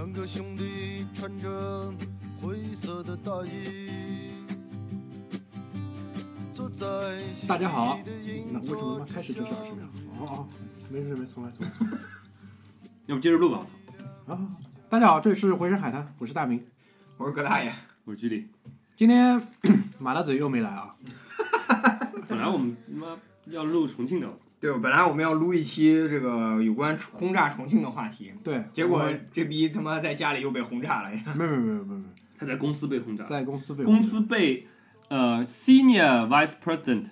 [0.00, 1.92] 两个兄弟穿着
[2.40, 4.32] 灰色的大衣，
[6.54, 6.86] 坐在
[7.46, 7.98] 大家好
[8.50, 9.84] 那为什么他妈开始就是二十秒？
[10.18, 10.48] 哦哦，
[10.88, 11.72] 没事没事，重来重来。
[13.08, 13.62] 要不接着录吧，
[14.24, 14.40] 我操！
[14.40, 14.48] 啊，
[14.88, 16.64] 大家好，这里是回声海滩，我是大明。
[17.18, 17.70] 我是葛大爷，
[18.06, 18.48] 我是居里。
[18.96, 19.38] 今天
[20.00, 20.96] 马大嘴又没来啊，
[22.26, 24.26] 本来我们他妈要录重庆的，
[24.58, 31.10] 对，本来我们要录一期这个有关轰炸重庆的话题，对，结果这逼他妈在家里又被轰炸了。
[31.34, 32.04] 没有没有没有没有没
[32.38, 34.66] 他在公司被轰炸，，在公司被公司被
[35.08, 37.06] 呃 Senior Vice President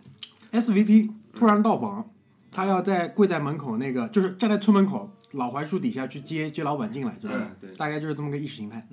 [0.52, 2.10] SVP 突然到访，
[2.50, 7.50] 他要在跪在门口那个，就是站在村门口老槐树底下去接接老板进来，知道吧？
[7.60, 8.86] 对对，大概就是这么个意识形态，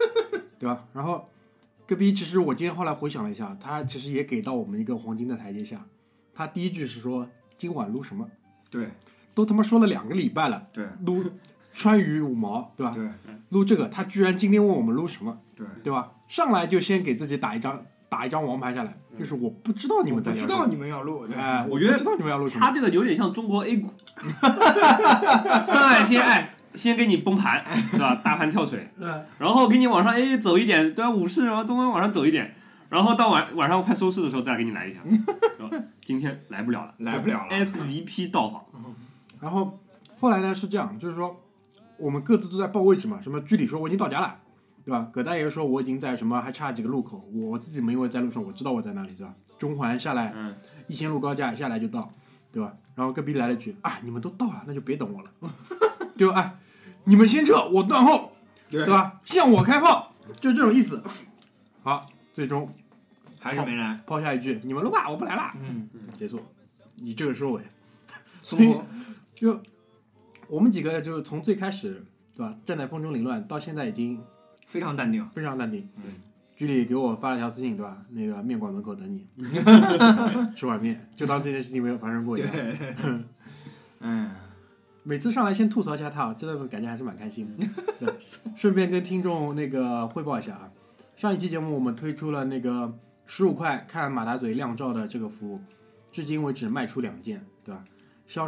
[0.58, 0.84] 对吧？
[0.94, 1.28] 然后
[1.86, 5.84] 戈逼，其实我今天后来回想了一下，他其实也给到我们一个黄金的台阶下。
[6.34, 8.26] 他第一句是说今晚撸什么，
[8.70, 8.88] 对
[9.34, 11.22] 都他妈说了两个礼拜了，对撸
[11.72, 12.92] 川渝五毛，对吧？
[12.94, 13.04] 对。
[13.50, 16.12] 撸这个，他居然今天问我们撸什么，对，对吧？
[16.28, 17.78] 上来就先给自己打一张
[18.08, 21.36] 打一张王牌下来，就是我不知道你们在聊什么，不知道你们要录，对。
[21.36, 22.64] 哎，我觉得知道你们要录什么。
[22.64, 23.90] 他，这个有点像中国 A 股，
[25.66, 28.14] 上来先哎先给你崩盘，对吧？
[28.24, 29.24] 大盘跳水， 嗯。
[29.38, 31.10] 然后给你往上哎走一点，对吧？
[31.10, 32.54] 五市然后中间往上走一点，
[32.88, 35.00] 然后到晚晚上快收市的时候再给你来一下？
[36.04, 37.54] 今天来不了了，来不了了。
[37.64, 38.64] SVP 到访，
[39.40, 39.78] 然后
[40.18, 41.38] 后来呢是这样，就是说
[42.02, 44.40] 我们各自都在报位置嘛，什么居里说我已经到家了，
[44.84, 45.08] 对吧？
[45.12, 49.32] 葛大爷说我已经在什么还差几个路口，我自己没有在路上，我知道我在哪里，对吧？
[49.56, 50.56] 中环下来嗯，
[50.88, 52.12] 一线路高架下来就到，
[52.50, 52.74] 对吧？
[52.96, 55.30] 然后隔壁来了句啊，你们都到了，那就别等我了，
[56.18, 56.58] 就哎，
[57.04, 58.32] 你们先撤，我断后，
[58.68, 59.20] 对对吧？
[59.24, 61.00] 向我开炮，就这种意思。
[61.84, 62.68] 好，最终
[63.38, 64.00] 还是没来。
[64.04, 66.40] 抛下一句你们录吧，我不来了，嗯，结束，
[66.96, 67.62] 以这个收尾。
[68.42, 68.76] 所以
[69.36, 69.62] 就
[70.48, 72.04] 我们几个就是从最开始
[72.36, 74.22] 对吧，站在风中凌乱，到现在已经
[74.66, 75.28] 非常淡定。
[75.30, 75.88] 非常淡定。
[75.96, 76.04] 嗯
[76.54, 78.04] 居里给我发了条私信，对吧？
[78.10, 79.26] 那个面馆门口等你，
[80.54, 82.50] 吃碗面，就当这件事情没有发生过一样。
[83.98, 84.30] 嗯，
[85.02, 87.66] 每次上来先吐槽一下他，真的感觉还是蛮开心的。
[87.98, 88.14] 对，
[88.54, 90.70] 顺便跟听众那个汇报一下啊，
[91.16, 95.60] 上一期节目我们推出了那个十五块看马达嘴靓照的这个服务，
[96.12, 97.82] 至今为止卖出两件，对吧？
[98.28, 98.46] 销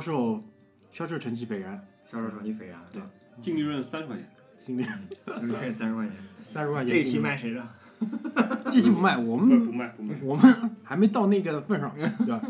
[0.94, 2.81] 销售成绩斐然，销售成绩斐然。
[2.93, 3.03] 对
[3.43, 4.31] 净利润三十块钱，
[4.65, 6.15] 净利润三十块钱。
[6.53, 6.94] 三十块钱。
[6.94, 7.69] 这期卖谁的？
[8.71, 12.41] 这期不卖，我们不卖不卖，我们还没到那个份上， 对吧？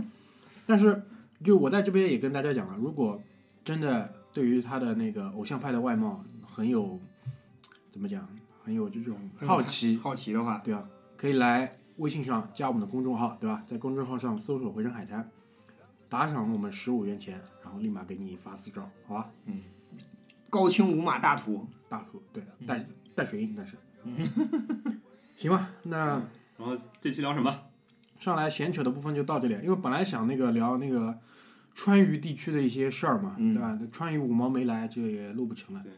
[0.66, 1.02] 但是
[1.42, 3.22] 就我在这边也跟大家讲了，如果
[3.64, 7.00] 真的对于他的那个偶像派的外貌很有
[7.90, 8.28] 怎么讲，
[8.62, 10.86] 很有这种好奇， 好奇的话，对吧？
[11.16, 13.62] 可以来微信上加我们的公众号，对吧？
[13.66, 15.30] 在公众号上搜索“回声海滩”，
[16.14, 19.32] 打赏我们十五元钱，然后立马给你发私照，好吧？
[19.46, 19.62] 嗯
[20.48, 21.66] 高清无码大图。
[21.88, 22.86] 大图对带
[23.16, 23.76] 带水印，但是，
[25.36, 26.22] 行吧，那。
[26.56, 27.62] 然后这期聊什么？
[28.20, 31.18] 上来闲扯的部分就到这里，因为本来想那个聊那个
[31.74, 33.76] 川渝地区的一些事儿嘛，嗯对吧？
[33.90, 35.92] 川渝五毛没来，这个也录不成了对，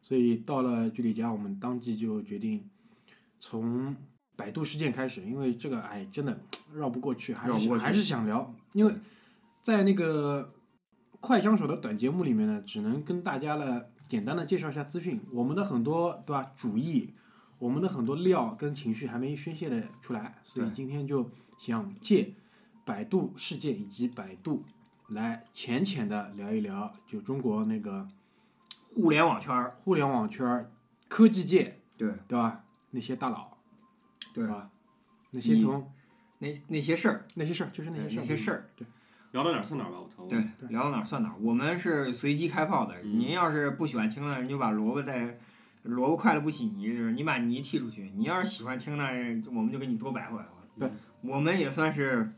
[0.00, 2.64] 所以到了居里家，我们当即就决定
[3.40, 3.96] 从
[4.36, 6.38] 百度事件开始，因为这个哎真的
[6.72, 8.94] 绕不过去，还是还是想聊，因为
[9.66, 10.54] 在那个
[11.18, 17.16] 快枪手的短节目里面呢，只能跟大家呢简单的介绍一下资讯，我们的很多对吧主意。
[17.58, 21.28] 我们的很多料跟情绪还没宣泄的出来，所以今天就
[21.58, 22.34] 想借
[22.84, 24.62] 百度事件以及百度
[25.08, 28.06] 来浅浅的聊一聊，就中国那个
[28.94, 30.70] 互联网圈儿，互联网圈儿、
[31.08, 32.64] 科技界，对对吧？
[32.90, 33.56] 那些大佬，
[34.32, 34.70] 对吧？
[35.32, 35.90] 那些从
[36.38, 38.70] 那那些事儿，那些事儿，就是那些事儿，那些事儿，
[39.36, 40.26] 聊到哪儿算哪儿吧，我操！
[40.30, 41.34] 对，聊到哪儿算哪儿。
[41.42, 45.38] 我们是随机开炮的，嗯您要是不喜欢听了，你就把萝卜在
[45.82, 48.10] 萝卜快了不洗泥，就是你把泥踢出去。
[48.16, 49.04] 你要是喜欢听呢，
[49.54, 50.46] 我们就给你多摆回来。
[50.78, 50.90] 对，
[51.20, 52.32] 我们也算是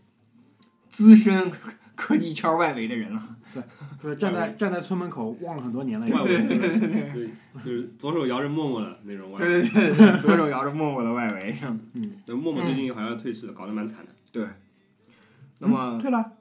[0.88, 1.52] 资深
[1.94, 3.36] 科技圈外围的人了。
[3.54, 3.62] 对
[4.02, 9.62] 就是站在站在村门口望了很多年了，外围， 对，就是左手摇着陌陌的那种外围。
[9.62, 11.54] 对对对对，左手摇着默默的外围。
[11.94, 14.12] 嗯，陌陌最近好像要退市了，搞得蛮惨的。
[14.32, 14.46] 对，
[15.60, 16.32] 那么嗯退了，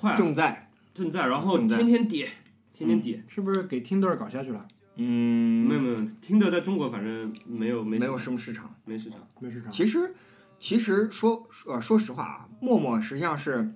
[0.00, 2.28] 快，正在，正在，然后天天跌，
[2.72, 3.22] 天天跌。
[3.28, 4.66] 是不是给 Tinder 搞下去了？
[4.96, 8.74] 嗯，没有没有，听的在中国反正没有没没有什么市场。
[8.84, 9.18] 没市场。
[9.38, 9.70] 没市场。
[9.70, 10.14] 其实，
[10.58, 13.72] 其实说呃说实话啊，陌陌实际上是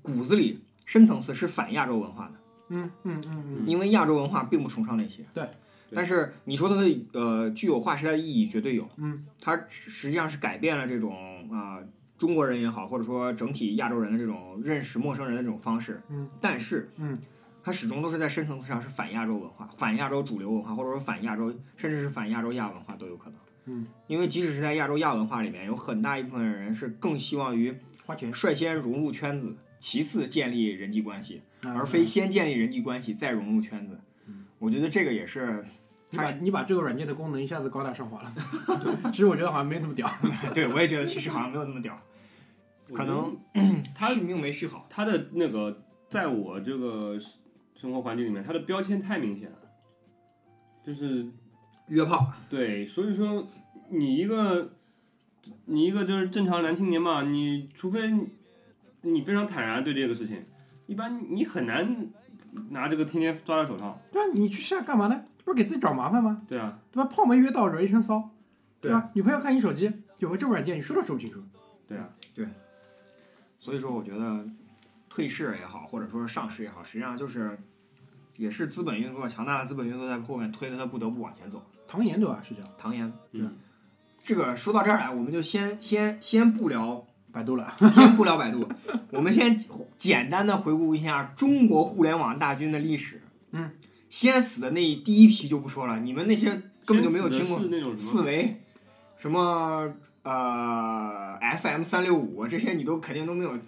[0.00, 2.34] 骨子里深层次是反亚洲文化的，
[2.70, 5.24] 嗯嗯嗯嗯，因为亚洲文化并不崇尚那些。
[5.34, 5.46] 对。
[5.94, 8.88] 但是你说它的呃具有划时代意义，绝对有。
[8.96, 9.26] 嗯。
[9.40, 11.78] 它实际上是改变了这种啊、
[12.26, 16.00] 中国人也好，或者说整体亚洲人的这种认识陌生人的这种方式。
[16.08, 16.28] 嗯。
[16.40, 16.88] 但是。
[16.96, 17.18] 嗯。
[17.64, 23.38] 它始终都是在深层次上是反亚洲文化、反亚洲主流文化，或者说反亚洲，甚至是反亚洲亚文化都有可能。
[23.66, 27.72] 嗯，因为即使是在亚洲亚文化里面，有很大一部分人是更希望于
[28.04, 33.96] 花钱，率先融入圈子，其次建立人际关系，啊而非先建立人际关系再融入圈子。
[34.58, 35.64] 我觉得这个也是，
[36.10, 38.34] 你把你把这个软件的功能一下子高大上化了。
[39.12, 40.10] 其实我觉得好像没那么屌。
[40.52, 41.96] 对我也觉得其实好像没有那么屌，
[42.94, 43.36] 可能
[43.94, 44.86] 他续 命没续好。
[44.88, 47.18] 他的那个，在我这个
[47.74, 49.58] 生活环境里面，他的标签太明显了，
[50.84, 51.26] 就是
[51.88, 53.46] 约炮，对，所以说
[53.88, 54.72] 你一个
[55.64, 58.28] 你一个就是正常男青年嘛，你除非你
[59.02, 60.44] 你非常坦然对这个事情，
[60.86, 62.08] 一般你很难
[62.70, 63.98] 拿这个天天抓在手上。
[64.12, 65.24] 对啊，你去下干嘛呢？
[65.44, 66.42] 不是给自己找麻烦吗？
[66.46, 67.10] 对啊，对吧？
[67.10, 68.30] 炮没约到，惹一身骚，
[68.80, 69.10] 对吧？
[69.14, 71.40] 女朋友看你手机，有个这软件，你说都说不清楚。
[71.88, 72.08] 对啊，
[73.62, 74.44] 所以说我觉得
[75.08, 77.56] 退市也好，或者说上市也好，实际上就是
[78.36, 81.64] 也是资本运作强大的资本运作在后面推的，他不得不往前走。
[81.86, 82.42] 唐岩对吧？
[82.42, 83.54] 是叫唐岩，嗯，
[84.20, 87.76] 这个说到这儿来，我们就先先先不聊，百度了。
[87.94, 88.68] 先不聊百度，
[89.12, 89.56] 我们先
[89.96, 93.22] 简单的回顾一下中国互联网大军的历史。
[93.52, 93.70] 嗯，
[94.10, 96.50] 先死的那一第一批就不说了，你们那些
[96.84, 98.60] 根本就没有听过是那种什么，四维，
[99.16, 103.58] 什么呃 FM 三六五这些，你都肯定都没有，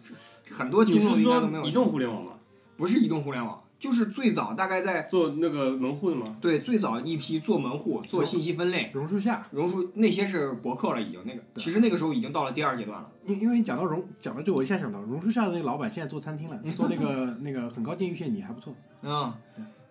[0.52, 2.32] 很多听众应该都没有移动互联网吗？
[2.76, 6.36] 不是移动互联网，就是最早大概在做那个门户的吗？
[6.40, 13.08] 对最早一批做门户、做信息分类、榕树下，榕树那些是博客了，已经那个，其实那个时候已经到了第二阶段了。
[13.24, 18.74] 因因为讲到榕讲到这，我一下想到榕树下的那个老板现在做餐厅了，做那个 那个很高级御蟹泥还不错。
[19.02, 19.32] 嗯，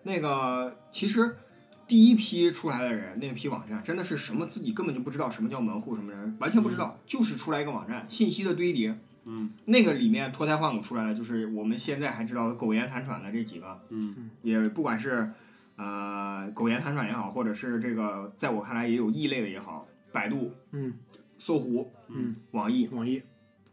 [0.02, 1.36] 那个其实
[1.86, 8.98] 第一批出来的人，那批网站真的是什么自己根本就不知道什么叫门户，什么人完全不知道，就是出来一个网站，信息的堆叠。
[9.24, 9.50] 嗯。
[9.66, 14.30] 那个里面脱胎换骨出来了，就是我们现在还知道的苟延残喘的这几个，嗯。
[14.42, 15.30] 也不管是
[15.76, 20.94] 呃苟延残喘也好，或者是这个在我看来也有异类的也好，百度、嗯。
[21.38, 22.86] 搜狐、嗯，网易。
[22.88, 23.22] 网易。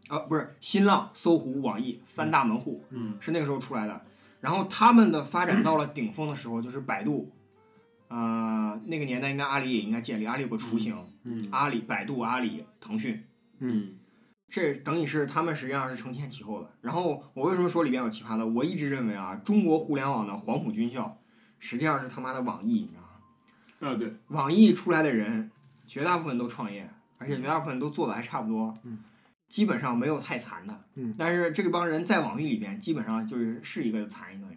[0.08, 3.16] 啊不是新浪、搜狐、网易三大门户，嗯。
[3.20, 4.02] 是那个时候出来的。
[4.40, 7.30] 然后他们的发展到了顶峰的时候，就是百度，
[8.14, 10.94] 呃，那个年代应该阿里也应该建立，阿里有个雏形，
[11.24, 13.24] 嗯阿里、百度、阿里、腾讯，
[13.60, 13.94] 嗯
[14.50, 16.70] 这等于是他们实际上是承前启后的。
[16.82, 18.46] 然后我为什么说里边有奇葩的？
[18.46, 21.18] 我一直认为啊，中国互联网的黄埔军校
[21.58, 23.94] 实际上是他妈的网易，你知道吗？
[23.94, 25.50] 啊对，网易出来的人，
[25.86, 26.86] 绝大部分都创业，
[27.16, 28.98] 而且绝大部分都做的还差不多，嗯，
[29.48, 34.51] 基本上没有太残的，嗯，但是这帮人在网易里边，基本上就是是一个残一个人，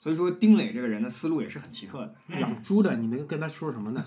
[0.00, 4.04] 所以说丁磊这个人的思路也是很奇特的，养猪的，你能跟他说什么呢？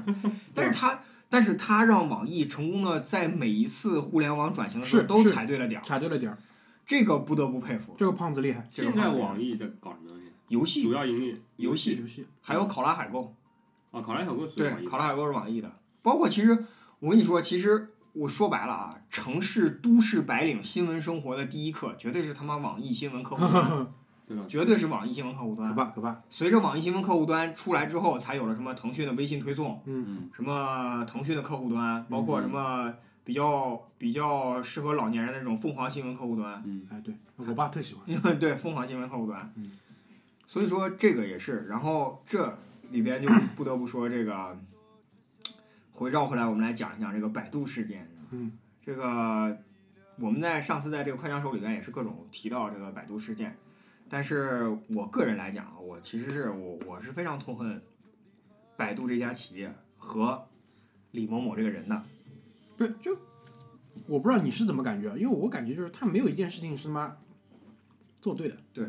[0.54, 6.38] 但是他，但是他让网易成功的在每一次互联网转型的时候都踩对了点儿，踩对了点儿，
[6.86, 7.94] 这个不得不佩服。
[7.98, 8.66] 这个胖子厉害。
[8.72, 10.24] 这个现在网易在搞什么东西？
[10.48, 13.34] 游戏主要盈利游戏游戏还有考拉海购，
[13.90, 15.72] 啊，考拉海购是对网，易的考拉海购是网易的，
[16.02, 16.64] 包括其实
[17.00, 23.86] 我跟你说，其实我说白了啊，城市都市白领新闻生活的第一课，绝对是他妈网易新闻客户端，
[24.26, 24.44] 对吧？
[24.48, 25.86] 绝对是网易新闻客户端可端。
[25.86, 26.22] 怕可怕。
[26.30, 38.04] 随着网易新闻客户端出来之后，才有了什么腾讯的微信推送，嗯什么腾讯的客户端，包括什么比较比较适合老年人的那种凤凰新闻客户端，嗯哎，对我爸特喜欢。
[38.38, 39.52] 对，凤凰新闻客户端。
[39.56, 39.70] 嗯
[40.46, 42.56] 所以说这个也是，然后这
[42.90, 44.56] 里边就不得不说这个，
[45.92, 48.08] 回绕回来，我们来讲一讲这个百度事件。
[48.30, 48.52] 嗯，
[48.84, 49.58] 这个
[50.20, 53.56] 我们在上次在这个快枪手里边也是各种提到这个百度事件，
[54.14, 57.82] 但是我个人来讲啊，我其实是我我是非常痛恨
[58.76, 60.46] 百度这家企业和
[61.10, 62.00] 李某某这个人的。
[62.76, 63.18] 不是就
[64.06, 67.16] 我不知道你是怎么感觉，因为我感觉就是他没有一件事情是他妈
[68.20, 68.56] 做对的。
[68.72, 68.88] 对，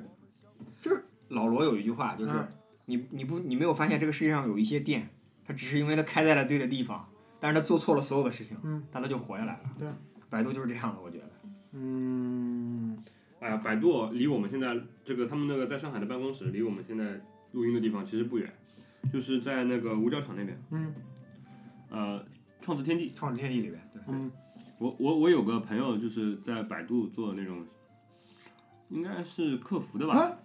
[0.79, 2.48] 就是老罗有一句话，就是、嗯
[2.88, 5.10] 你你不你没有发现这个世界上有一些店，
[5.44, 9.62] 它只是因为它开在了对的地方，但是它做错了所有的事情，嗯，但它就活下来了。
[9.79, 9.98] 对啊，
[10.29, 11.32] 百度就是这样的，我觉得。
[11.72, 12.54] 嗯，
[13.46, 14.75] 哎呀，百度离我们现在
[15.06, 17.22] 这个他们那个在上海的办公室，离我们现在
[17.52, 18.52] 录音的地方其实不远，
[19.14, 20.60] 就是在那个五角场那边。
[20.72, 20.92] 嗯。
[21.90, 22.25] 呃，
[22.60, 24.32] 创智天地，创智天地里边，对，嗯
[24.80, 27.64] 我我我有个朋友就是在百度做那种，
[28.90, 30.20] 应该是客服的吧？
[30.20, 30.38] 啊，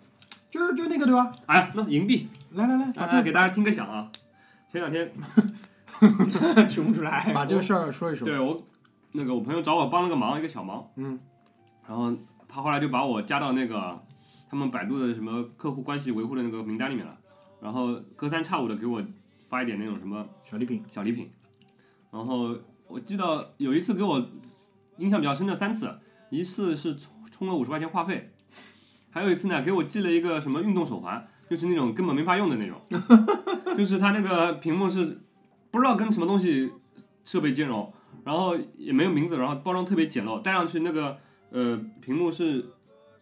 [0.50, 1.34] 就是就那个对吧？
[1.46, 4.12] 哎，那银币，来来来，来把这来给大家听个响啊！
[4.70, 5.10] 前两天
[6.68, 7.24] 听不出来。
[7.32, 8.28] 把这个事儿说一说。
[8.28, 8.62] 对我
[9.12, 11.18] 那个我朋友找我帮了个忙，一个小忙，嗯
[11.88, 12.14] 然后
[12.52, 14.02] 他后来就把我加到那个
[14.50, 17.16] 他们百度的什么客户关系维护的那个名单里面了，
[17.62, 19.00] 然后隔三差五的给我
[19.48, 20.82] 发一点那种什么小礼品。
[20.90, 21.30] 小礼品，
[22.10, 22.56] 然后
[22.88, 24.28] 我记得有一次给我
[24.96, 25.96] 印象比较深的三次，
[26.28, 28.32] 一次是充充了五十块钱话费，
[29.10, 32.80] 还有一次呢，给我寄了一个什么运动手环，就是那种根本没法用的那种，
[33.78, 35.20] 就是它那个屏幕是
[35.70, 36.72] 不知道跟什么东西
[37.24, 37.92] 设备兼容，
[38.24, 41.18] 然后也没有名字，然后包装特别简陋，戴上去那个
[41.50, 42.64] 呃屏幕是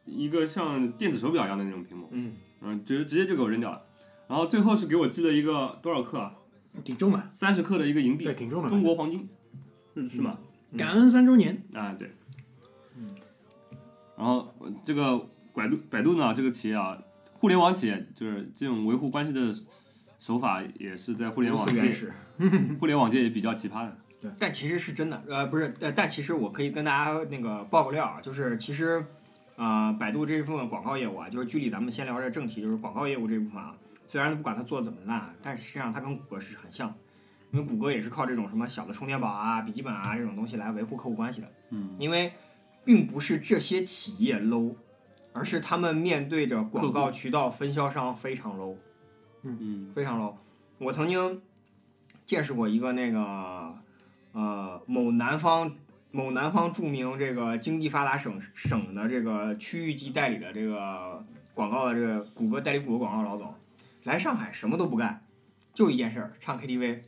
[0.04, 3.82] 一个像电子手表一样的那种屏幕，嗯嗯，直直接就给我扔掉了。
[4.28, 6.34] 然后最后是给我寄了一个多少克啊？
[6.84, 8.68] 挺重的，三十克的一个银币对，，挺重的。
[8.68, 9.28] 中国黄金，
[9.94, 10.38] 是是吗？
[10.76, 12.12] 感恩三周年，啊，对。
[14.16, 15.18] 然后呃这个
[15.54, 16.98] 百度百度呢，这个企业啊，
[17.32, 19.54] 互联网企业就是这种维护关系的
[20.18, 21.94] 手法，也是在互联网界。
[22.78, 23.96] 互联网界也比较奇葩的。
[24.38, 29.04] 但其实是真的，呃，不是，但但其实我可以跟大家那个爆个料啊，就是其实，
[29.56, 36.92] 啊，百度这一部分广告业务啊，就是距离咱们先聊这正题，就是广告业务这一部分啊，虽然不管它做的怎么烂，但实际上它跟谷歌是很像，
[37.52, 41.52] 因为谷歌也是靠这种什么小的充电宝啊、笔记本啊这种东西来维护客户关系的。
[41.70, 42.32] 嗯，因为
[42.84, 44.74] 并不是这些企业 low，
[45.32, 48.74] 而是他们面对着广告渠道分销商非常 low
[49.42, 49.56] 嗯。
[49.60, 50.34] 嗯非常 low。
[50.78, 51.40] 我曾经
[52.24, 53.76] 见识过一个那个
[54.32, 55.70] 呃某南方
[56.10, 63.54] 某南方著名这个经济发达省省的这个区域级代理的这个广告的这个谷歌代理谷歌广告老总，
[64.04, 65.24] 来上海什么都不干，
[65.74, 67.00] 就一件事儿唱 KTV。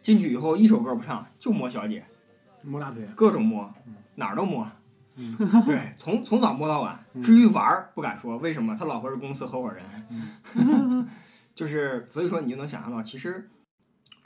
[0.00, 2.04] 进去以后一首歌不唱，就摸小姐，
[2.62, 3.70] 摸大腿，各种摸，
[4.14, 4.66] 哪儿都摸。
[5.66, 7.04] 对，从从早摸到晚。
[7.20, 8.76] 至于玩儿，不敢说，为什么？
[8.78, 9.84] 他老婆是公司合伙人。
[11.54, 13.50] 就是所以说，你就能想象到，其实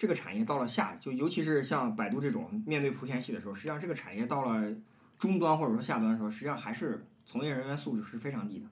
[0.03, 4.75] 这个产业到了下，就尤其是像百度这种面对莆田系的时候，实际上这个产业到了
[5.17, 8.67] 终端或者说下端的时候，实际上还是从业人员素质是非常低的。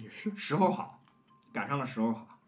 [0.00, 1.02] 也是，时候好，
[1.52, 2.38] 赶上了时候好。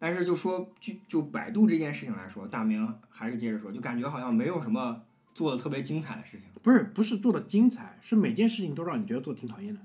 [0.00, 5.00] 但是就说就就百度这件事情来说，大明还是接着说，就感觉好像没有什么
[5.32, 9.80] 做的特别精彩的事情，不是不是做的精彩，是每件事情都让你觉得做得挺讨厌的，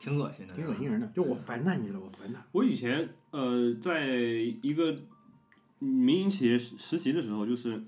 [0.00, 1.06] 挺恶心的，挺恶心人的。
[1.08, 2.42] 就我烦他，你知道我烦他。
[2.52, 4.96] 我以前呃，在一个
[5.82, 7.82] 民营企业实实习的时候，就是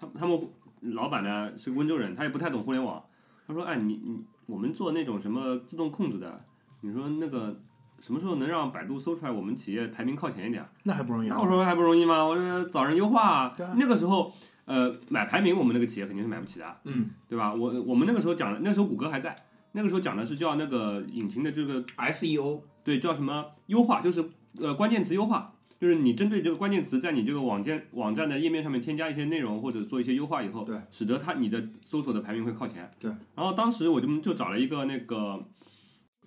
[0.00, 0.38] 他他们
[0.80, 3.02] 老板呢是个温州人，他也不太懂互联网。
[3.46, 6.44] 他说：“哎，你你我们做那种什么自动控制的，
[6.80, 7.60] 你说那个
[8.00, 12.24] 什么时候能让百度搜出来我们企业排名靠前一点？”那还不容易啊那我说还不容易吗？
[12.24, 13.74] 我说找人优化啊啊。
[13.76, 14.32] 那个时候，
[14.64, 17.54] 呃，买排名我们那个企业肯定是买不起的，嗯对吧？
[17.54, 19.36] 我我们那个时候讲的，那时候谷歌还在，
[19.72, 24.24] 那个时候讲的是叫那个引擎的这个，SEO，对叫什么优化，就是
[24.58, 32.90] 呃关键词优化，就是你针对这个关键词在你这个网站网站的页面上面添加一些内容或者做一些优化以后，对，使得它你的搜索的排名会靠前。
[32.98, 35.44] 对，然后当时我就就找了一个那个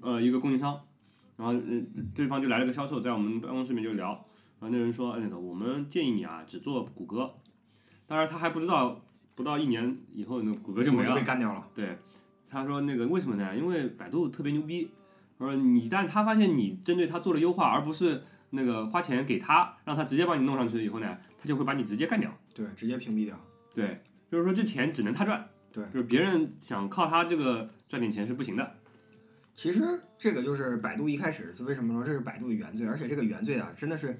[0.01, 0.79] 呃一个供应商，
[1.37, 4.09] 然后嗯、对方就来了个销售，在我们办公室里面就聊，
[4.59, 7.31] 然后那人说哎那个我们建议你啊只做谷歌，
[8.05, 9.01] 当然他还不知道
[9.35, 11.23] 不到一年以后那谷歌就没了被。
[11.23, 11.67] 干掉了。
[11.73, 11.97] 对，
[12.47, 13.57] 他说那个为什么呢？
[13.57, 14.89] 因为百度特别牛逼。
[15.39, 22.31] 他说你一旦他发现你针对他做了优化，而不是那个花钱给他，让他直接帮你弄上去以后呢，他就会把你直接干掉。
[22.53, 23.39] 对，直接屏蔽掉。
[23.73, 24.01] 对，
[24.31, 25.47] 就是说这钱只能他赚。
[25.71, 28.75] 对就是别人想靠他这个赚点钱是不行的。
[29.53, 34.19] 其实这个就是百度一开始就为什么说这是百度的原罪，而且这个原罪啊，真的是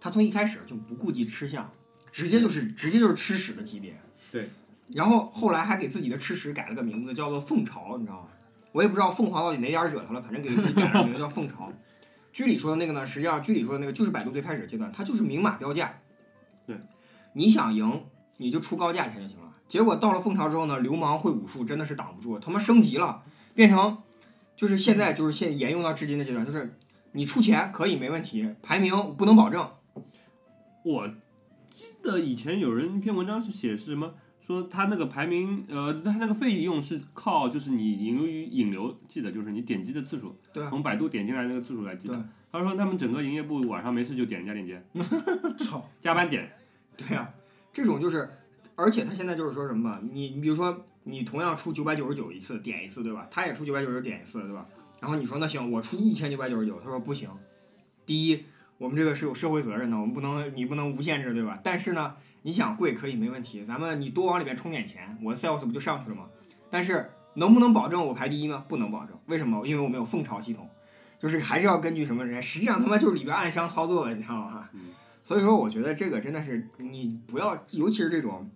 [0.00, 1.70] 他从一开始就不顾及吃相，
[2.10, 3.96] 直接就是直接就是吃屎的级别。
[4.32, 4.48] 对。
[4.94, 8.28] 然后后来还给自己的吃屎改了个名字，叫做凤巢，你知道吗？
[8.72, 11.72] 我也不知道凤凰到底哪点儿惹他了，反正给自己改了个名字叫凤巢。
[12.38, 16.00] 居里说的那个呢，实际上居里说的那个就是百度最开始的阶段，它就是明码标价。
[16.64, 16.80] 对，
[17.32, 18.04] 你想赢
[18.36, 19.52] 你就出高价钱就行了。
[19.66, 23.98] 结果到了凤巢之后呢，流氓会武术真的是挡不住，他妈升级了，变成
[24.54, 26.78] 就是现在就是现沿用到至今的阶段，就是
[27.10, 29.68] 你出钱可以没问题，排名不能保证。
[30.84, 31.08] 我
[31.74, 34.14] 记得以前有人一篇文章是写是什么，
[34.48, 40.34] 说他那个排名，呃，他那个费用是靠就是你引流于引流记的，就是你点击的次数，
[40.70, 42.28] 从百度点进来那个次数来记对的。
[42.50, 44.82] 他说他们整个营业部晚上没事就点人家链接，
[45.62, 46.50] 操，加班点。
[46.96, 47.30] 对呀、
[47.72, 48.28] 这种就是，
[48.74, 53.28] 而且他现在就是说什么嘛，你你比如说你同样出九百九十九一次点一次，对吧？
[53.30, 54.66] 他也出九百九十九点一次，对吧？
[54.98, 57.28] 然后你说那行，我出一千九百九十九，他说不行。
[58.06, 58.44] 第一，
[58.78, 61.60] 我们这个是有社会责任的，我们不能你不能无限制，对吧？
[61.62, 66.26] 但是呢，你想贵可以没问题，咱们你多往里面充点钱，我的 sales 不就上去了吗？
[66.70, 68.64] 但是能不能保证我排第一呢？
[68.68, 69.66] 不能保证，为什么？
[69.66, 70.68] 因为我们有凤巢系统，
[71.18, 74.68] 就是还是要根据什么人，实际上他妈就是里边暗箱操作的，你知道吗？
[74.72, 74.80] 嗯
[75.24, 78.50] 所以说，我觉得这个真的是你不要，尤其是这种，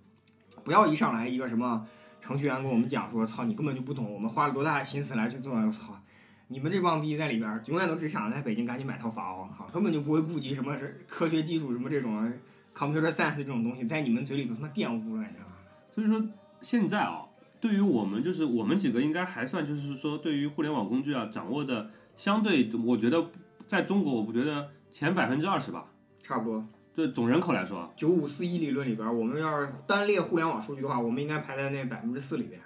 [0.64, 1.86] 不要一上来一个什么
[2.18, 6.00] 程序员跟我们讲说，操，你根本就不懂，我们花了多大的心思来去做，我操，
[6.48, 12.32] 你们这帮逼在里边儿永远都只想着在北京赶紧买套房，我靠，根本就不会顾及什么是科学技术什么这种
[12.74, 15.54] computer science 这种东西，在你们嘴里头他妈玷污了，你知道吗？
[15.94, 16.22] 所以说
[16.60, 17.22] 现在啊，
[17.60, 23.30] 对于我们就是我们几个应该还算就是说对于互联网工具啊掌握的相对，我觉得
[23.66, 25.86] 在中国我不觉得前百分之二十吧，
[26.22, 26.66] 差不多。
[26.94, 32.60] 就总人口来说，九五四一理论里边儿，我们要是单列互联网数据的话，我们应该排在那百分之四里边。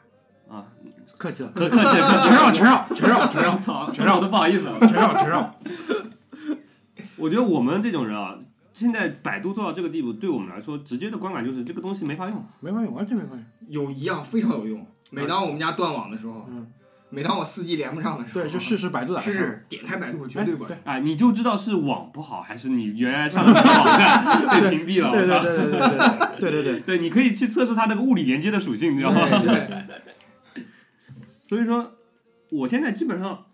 [0.48, 0.66] 啊，
[1.16, 4.78] 客气了，客客气客气，承让全让全让全让我操，承让我都不好意思了。
[4.80, 5.54] 承让全让，
[7.16, 8.36] 我觉得我们这种人啊，
[8.76, 12.44] 现在百度做到这个地步，对我们来说直接的观感就是这个东西没法用。
[12.60, 13.44] 没法用，完全没法用。
[13.68, 16.66] 有一样非常有用，每当我们家断网的时候，嗯
[17.08, 19.24] 每当我四 G 连不上的时候，对，就试试百度打开。
[19.24, 20.68] 试试点开百度绝对管。
[20.68, 25.10] 对哎，你就知道是网不好，还是你原来上的这个网站被屏蔽了。
[25.10, 26.80] 对对对对对对对对对对。
[26.80, 29.20] 对，你可以去测试它那个物理连接的属性，你知道吗？
[29.24, 30.62] 对，
[31.44, 31.92] 所以说，
[32.50, 33.46] 我现在基本上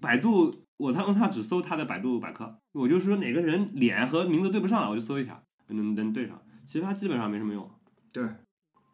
[0.00, 7.68] 百度，我他用它只搜它的百度百科，我就说哪个人脸和名字对不上了，我就搜一下，能能对上，其他基本上没什么用。
[8.12, 8.24] 对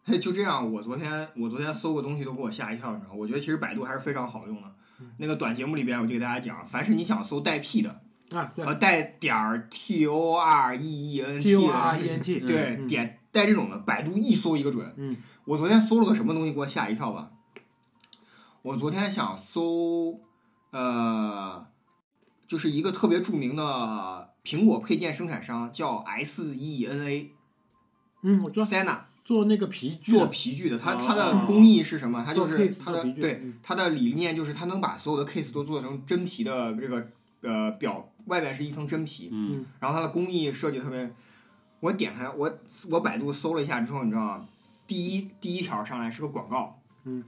[0.05, 3.17] 嘿，就这样，我昨天我昨天搜个东西都给我吓一跳，你知道吗？
[3.19, 4.75] 我觉得其实百度还是非常好用的。
[5.19, 8.01] 那个短节目里边，我就给大家讲，凡是你想搜带 P 的
[8.31, 14.93] 啊，对和带点儿 T O R E E N，T O R E N T，对，嗯点带这种的，百度一搜一个准。
[14.97, 17.31] 嗯，我昨天搜了个什么东西，给我吓一跳吧。
[18.63, 20.21] 我昨天想搜，
[20.71, 21.67] 呃，
[22.47, 27.31] 就是一个特别著名的苹果配件生产商，叫 S E N A
[28.23, 30.79] 嗯，我知道 Sena，做那个皮具做，皮具的。
[30.79, 32.23] 它哦它的工艺是什么？
[32.25, 37.07] 它就是它的对嗯它的理念就是它能把所有的 case 都做成真皮的这个
[37.43, 41.13] 呃表，外面是一层真皮，嗯然后它的工艺设计特别。
[41.81, 42.59] 我点开我
[42.91, 44.49] 我百度搜了一下之后，你知道吗？
[44.87, 47.23] 第一第一条上来是个广告，嗯，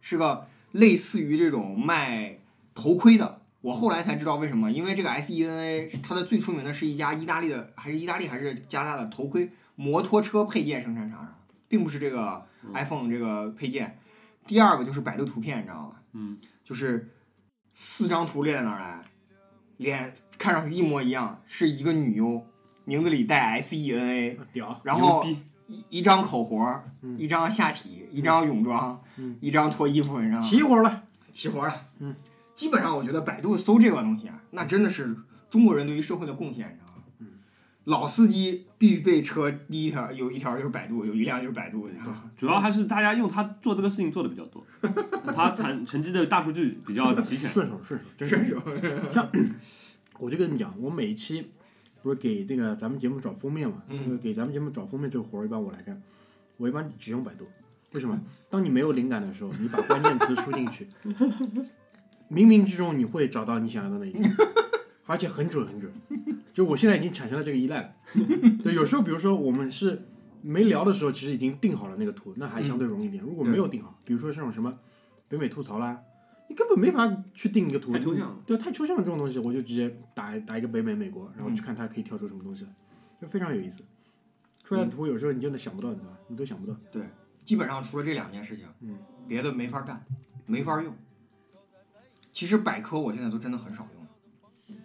[0.00, 2.38] 是个类似于这种卖
[2.76, 3.40] 头盔的。
[3.68, 13.98] 我后来才知道为什么，因为这个 S E N A 它的最出名的是一家意大利的，还是意大利还是加拿大的头盔摩托车配件生产厂商，并不是这个嗯 iPhone 这个配件。
[14.46, 15.96] 第二个就是百度图片，你知道吗？
[16.12, 17.12] 嗯，就是
[17.74, 18.98] 四张图列在那儿来，
[19.76, 22.42] 脸看上去一模一样，是一个女优，
[22.86, 25.22] 名字里带 S E N A，屌，然后
[25.66, 26.82] 一一张口活
[27.18, 30.48] 一张下体，一张泳装，嗯一张脱衣服，你知道吗？
[30.48, 31.82] 齐活了，齐活了。
[31.98, 32.16] 嗯，
[32.58, 35.14] 基本上我觉得百度搜这个东西啊，那真的是
[35.48, 37.04] 中国人对于社会的贡献，你知道吗？
[37.20, 37.26] 嗯，
[37.84, 42.24] 老司机必备车第一条有一条就是百度，有一辆就是百度，你知道吗？
[42.36, 44.66] 主要还是大家用它做这个事情做的比较多，
[45.32, 47.48] 它产沉积的大数据比较齐全。
[47.48, 49.12] 顺手顺手，真顺是。
[49.12, 49.30] 像。
[50.18, 51.52] 我就跟你们讲，我每一期
[52.02, 56.02] 不是给那个咱们节目找封面嘛，嗯那个给咱们节目找封面这个活儿一般我来干，
[56.56, 57.46] 我一般只用百度。
[57.92, 58.20] 为什么？
[58.50, 60.88] 当你没有灵感的时候，你把关键词输进去，
[62.30, 64.28] 冥冥之中你会找到你想要的那一个，
[65.06, 65.92] 而且很准很准。
[66.52, 67.92] 就我现在已经产生了这个依赖了。
[68.62, 70.02] 对，有时候比如说我们是
[70.42, 73.22] 没聊的时候，其实已经定好了那个图，那还相对容易一点。
[73.22, 74.76] 如果没有定好，比如说这种什么
[75.28, 76.00] 北美吐槽啦，
[76.48, 82.70] 你根本没法去定一个图，太抽象了对，太抽象了这种东西，我就直接打打一个北美美国，然后去看它可以跳出什么东西来，
[83.20, 83.82] 就非常有意思。
[84.64, 86.18] 出来的图有时候你真的想不到，你知道吧？
[86.26, 86.76] 你都想不到。
[86.90, 87.02] 对
[87.44, 90.04] 基本上除了这两件事情，嗯，别的没法干，
[90.44, 90.92] 没法用。
[92.38, 94.78] 其实百科我现在都真的很少用。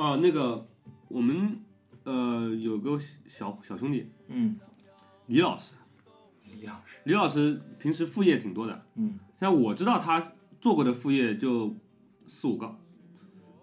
[0.00, 0.64] 啊，那个
[1.08, 1.58] 我们
[2.04, 2.96] 呃有个
[3.26, 4.56] 小小兄弟嗯，
[5.26, 5.74] 李老师，
[6.54, 10.22] 李老师，李老师平时副业挺多的，嗯，像我知道他
[10.60, 11.74] 做过的副业就
[12.28, 12.78] 四五个，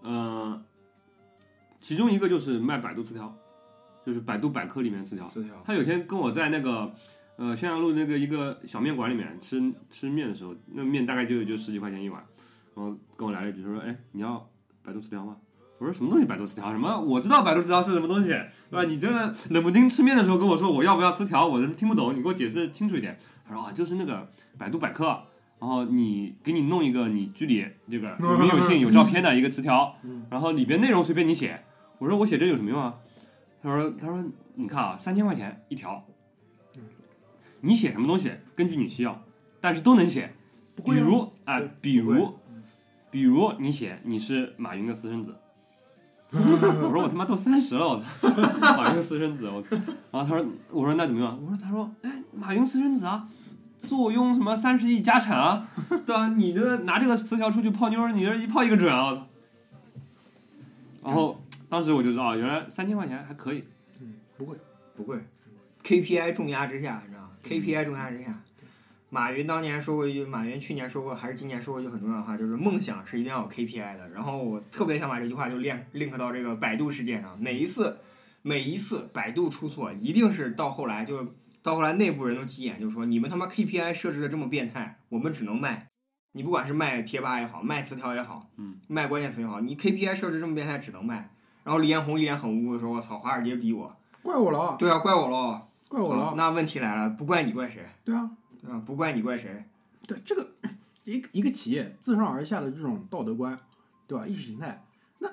[0.01, 0.61] 呃，
[1.79, 3.33] 其中一个就是卖百度词条，
[4.05, 5.25] 就是百度百科里面词条。
[5.25, 6.93] 词条，他有天跟我在那个
[7.37, 12.21] 呃襄阳路那个一个小面馆里面吃吃面的时候，那面大概就就十几块钱一碗，
[12.77, 14.47] 然后跟我来了一句他说：“哎，你要
[14.83, 15.35] 百度词条吗？”
[15.79, 16.71] 我说：“什么东西百度词条？
[16.71, 17.01] 什么？
[17.01, 18.29] 我知道百度词条是什么东西，
[18.69, 18.83] 对吧？
[18.83, 25.23] 你这个冷不丁吃面的时候跟我说我要不要词条，我听不懂，你给我解释清楚一点。”他说：“啊，就是那个百度百科。”
[25.59, 29.95] 然后你给你弄一个你剧里这个 有名有姓有照片的一个词条，
[30.29, 31.59] 然后里边内容随便你写。
[31.97, 32.93] 我说我写这有什么用啊？
[33.63, 36.05] 他说他说你看啊，三千块钱一条，
[37.61, 39.19] 你写什么东西根据你需要，
[39.59, 40.31] 但是都能写。
[40.85, 42.37] 比如啊、对比如
[43.09, 45.35] 比如你写你是马云的私生子，
[46.31, 49.63] 我说我他妈都三十了，我操，马云的私生子，我，
[50.11, 51.39] 然后他说我说那怎么样？
[51.43, 53.27] 我说他说哎马云私生子啊。
[53.83, 56.29] 坐拥什么三十亿家产啊，对吧？
[56.29, 59.11] 你这拿这个词条出去泡妞，你这一泡一个准啊！
[59.11, 59.27] 我操
[61.03, 61.39] 然后
[61.69, 63.63] 当时我就知道，原来三千块钱还可以。
[64.01, 64.57] 嗯不贵，
[64.95, 65.19] 不贵
[65.83, 68.41] ，KPI 重压之下，你知道吗？KPI 重压之下，
[69.09, 74.09] 马云当年说过一句，马云去年说过，还是今年说过一句很重要的话，就是梦想是一定要有 KPI 的。
[74.09, 77.97] 然后我特别想把这句话就 link link 到这个百度事件上，每一次
[78.41, 85.87] 每一次百度出错，一定是到后来就到后来内部人都急眼，就说你们他妈 KPI 设置的这么变态，我们只能卖。
[86.33, 91.33] 你不管是卖贴吧也好，卖词条也好，嗯，卖关键词也好，你 KPI 设置这么变态，只能卖。
[91.63, 93.93] 然后李彦宏一脸很无辜的说：“我操，华尔街逼我。
[94.21, 95.61] 怪我了”，对啊，怪我喽。
[95.89, 96.33] 怪我了。
[96.37, 97.81] 那问题来了，不怪你怪谁？
[98.05, 98.29] 对啊，
[98.67, 98.83] 对吧？
[98.85, 99.63] 不怪你怪谁？
[100.05, 100.45] 对这个
[101.05, 103.57] 一个一个企业自上而下的这种道德观，
[104.05, 104.27] 对吧？
[104.27, 104.83] 意识形态，
[105.19, 105.29] 那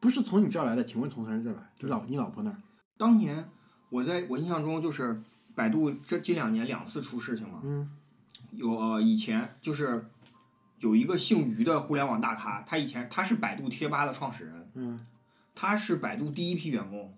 [0.00, 1.70] 不是从你这儿来的，请问从谁这儿来？
[1.78, 2.56] 就老你老婆那儿？
[2.96, 3.48] 当年
[3.90, 5.22] 我在我印象中就是
[5.54, 7.90] 百度这近两年两次出事情嘛，嗯
[8.52, 10.06] 有呃以前就是
[10.78, 15.06] 有一个姓于的互联网大咖，他以前他是百度贴吧的创始人，嗯
[15.54, 17.14] 他是百度第一批员工，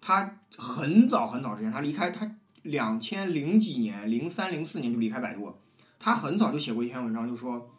[0.00, 2.28] 他很早很早之前他离开他
[2.64, 5.54] 两千零几年零三零四年就离开百度，
[5.98, 7.70] 他很早就写过一篇文章，就说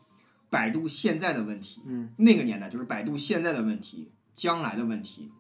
[0.49, 2.13] 百度现在的问题，嗯。
[2.17, 5.31] 那个年代就是百度现在的问题，将来的问题，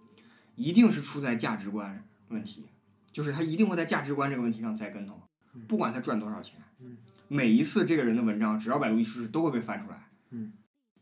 [0.55, 2.65] 一定是出在价值观问题，
[3.11, 5.21] 就是他一定会在价值观这个问题上栽跟头，
[5.67, 6.59] 不管他赚多少钱。
[6.81, 6.97] 嗯。
[7.27, 10.09] 每一次这个人的文章，只要百度一出事，都会被翻出来。
[10.29, 10.53] 嗯，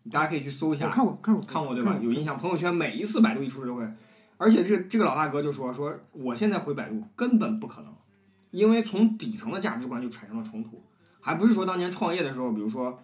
[0.09, 1.75] 大家可以去搜一下，看过看过看过。
[1.75, 1.99] 对吧？
[2.01, 3.85] 有印象，朋友圈每一次百度一出事都会，
[4.37, 7.93] 而且这这个老大哥就说说，我现在回百度根本不可能，
[8.53, 10.81] 因为从底层的价值观就产生了冲突，
[11.19, 13.03] 还不是说当年创业的时候，比如说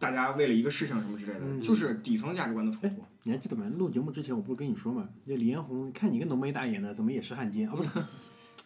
[0.00, 3.04] 大家为了一个事情什么之类的，嗯就是底层价值观的冲突。
[3.22, 3.64] 你还记得吗？
[3.78, 7.74] 录节目之前我不是跟你说吗，那李彦宏，看你个浓眉大眼的，怎么也是汉奸啊？
[7.76, 7.90] 不是，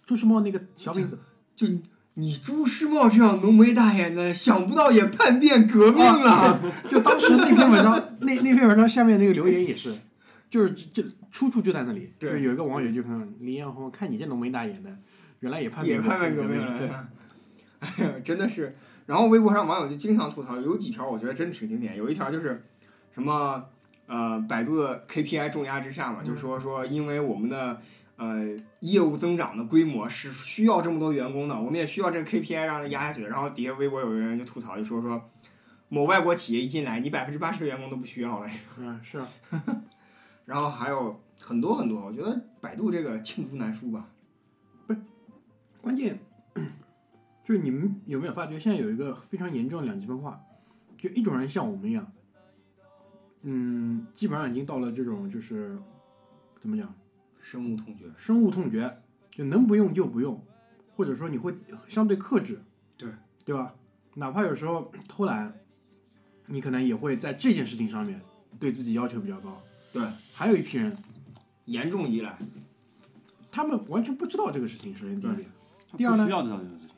[0.07, 1.19] 朱时茂那个小饼子，
[1.55, 1.67] 就
[2.15, 6.59] 你朱时茂这样浓眉大眼的，想不到也叛变革命了。
[6.91, 9.95] 就当时那篇文章，那那篇文章下面那个留言也是，
[10.49, 14.97] 就是这这出处就在那里，对就有一个网友就看李彦宏，看你这浓眉大眼的，
[15.41, 17.09] 原来也叛变也叛变革命对，了。
[17.81, 18.75] 哎呀， 真的是。
[19.07, 21.97] 然后微博上网友就经常吐槽，有几条我觉得真挺经典。
[21.97, 22.65] 有一条就是
[23.13, 23.65] 什么
[24.07, 27.81] 呃，百度的 KPI 重压之下嘛，就说说因为我们的
[28.17, 28.45] 呃
[28.81, 33.25] 业务增长的规模是需要这么多员工的，我们也需要这个 KPI 让它压下去。
[33.27, 35.23] 然后底下微博有人就吐槽，就说说
[35.89, 38.49] 某外国企业一进来，你百分之八十的员工都不需要了。
[38.79, 39.29] 嗯是啊，
[40.47, 44.09] 然后还有很多很多，我觉得百度这个罄竹难书吧。
[45.87, 46.19] 关键
[47.45, 50.41] 就是你们有没有发觉，现在有一个非常严重的两极分化，
[50.97, 52.13] 就一种人像我们一样，
[53.43, 55.79] 嗯，基本上已经到了这种就是
[56.61, 56.93] 怎么讲，
[57.41, 58.07] 深恶痛绝。
[58.17, 58.99] 深恶痛绝，
[59.31, 60.45] 就能不用就不用，
[60.97, 61.55] 或者说你会
[61.87, 62.61] 相对克制，
[62.99, 63.09] 对
[63.45, 63.73] 对吧？
[64.15, 65.55] 哪怕有时候偷懒，
[66.47, 68.21] 你可能也会在这件事情上面
[68.59, 69.63] 对自己要求比较高。
[69.93, 70.97] 对，还有一批人，
[71.67, 72.37] 严重依赖。
[73.53, 75.56] 他们完全不知道这个事情，首先第一点，他
[75.97, 76.89] 第二呢不需要知道这个事情，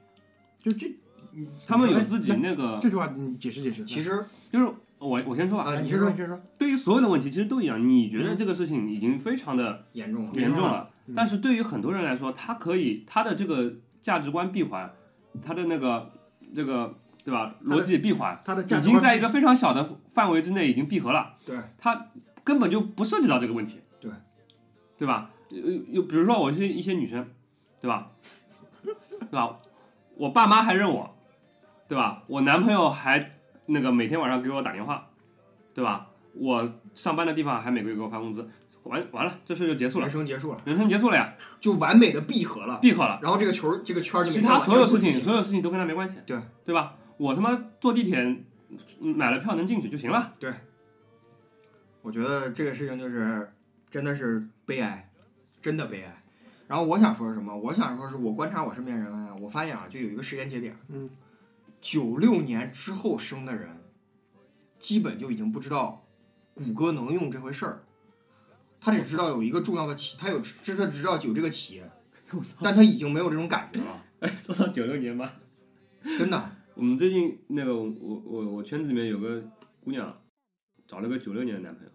[0.59, 0.89] 就这，
[1.35, 3.85] 嗯他们有自己那个，这句话你解释解释。
[3.85, 4.67] 其实就是
[4.99, 10.33] 我我先说吧，啊，你先说你先说，对于所有的问题其实都一样，你觉得这个事情已经非常的严重了？
[10.35, 14.91] 严重了嗯，但是对于很多人来说，他可以他的这个价值观闭环，
[15.41, 16.11] 他的那个
[16.53, 22.09] 这个对吧逻辑闭环，他的价值观已经在一个非常小的范围之内已经闭合了，对，他
[22.43, 24.11] 根本就不涉及到这个问题，对，
[24.97, 25.31] 对吧？
[25.51, 25.57] 呃，
[25.91, 27.27] 又比如说我是一些女生，
[27.81, 28.11] 对吧？
[29.31, 29.55] 对吧？
[30.17, 31.17] 我爸妈还认我，
[31.88, 32.23] 对吧？
[32.27, 35.11] 我男朋友还那个每天晚上给我打电话，
[35.75, 36.09] 对吧？
[36.35, 38.49] 我上班的地方还每个月给我发工资，
[38.85, 42.79] 完完了，这事就结束了人，生结束了，人生结束了呀，就完美的闭合了。
[42.81, 43.19] 闭合了。
[43.23, 46.95] 然后这个球，这个圈儿就其他所有事情，所有事情都跟他没关系，对对吧？
[47.17, 48.45] 我他妈坐地铁嗯
[49.01, 50.53] 买了票能进去就行了，对
[52.03, 53.53] 我觉得这个事情就是
[53.91, 55.11] 真的是悲哀，
[55.61, 56.23] 真的悲哀。
[56.69, 57.57] 然后我想说什么？
[57.57, 61.09] 我想说是我观察我身边人啊，我发现啊，就有一个时间节点，嗯，
[61.81, 63.81] 九六年之后生的人，
[64.79, 66.07] 基本就已经不知道
[66.55, 67.85] 谷歌能用这回事儿。
[68.81, 71.91] 他只知道有一个重要的企，他有知他只知道有这个企业，
[72.63, 75.33] 但他已经没有这种感觉了， 哎，说到九六年吧，
[76.17, 76.53] 真的。
[76.79, 79.43] 我们最近那个我我我圈子里面有个
[79.81, 80.17] 姑娘，
[80.87, 81.91] 找了个九六年的男朋友，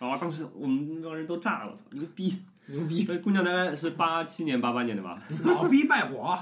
[0.00, 2.42] 然后当时我们那帮人都炸了，我操，牛逼！
[2.66, 3.04] 牛逼！
[3.04, 5.20] 这姑娘大概是八七年八八年的吧？
[5.44, 6.38] 老逼败火。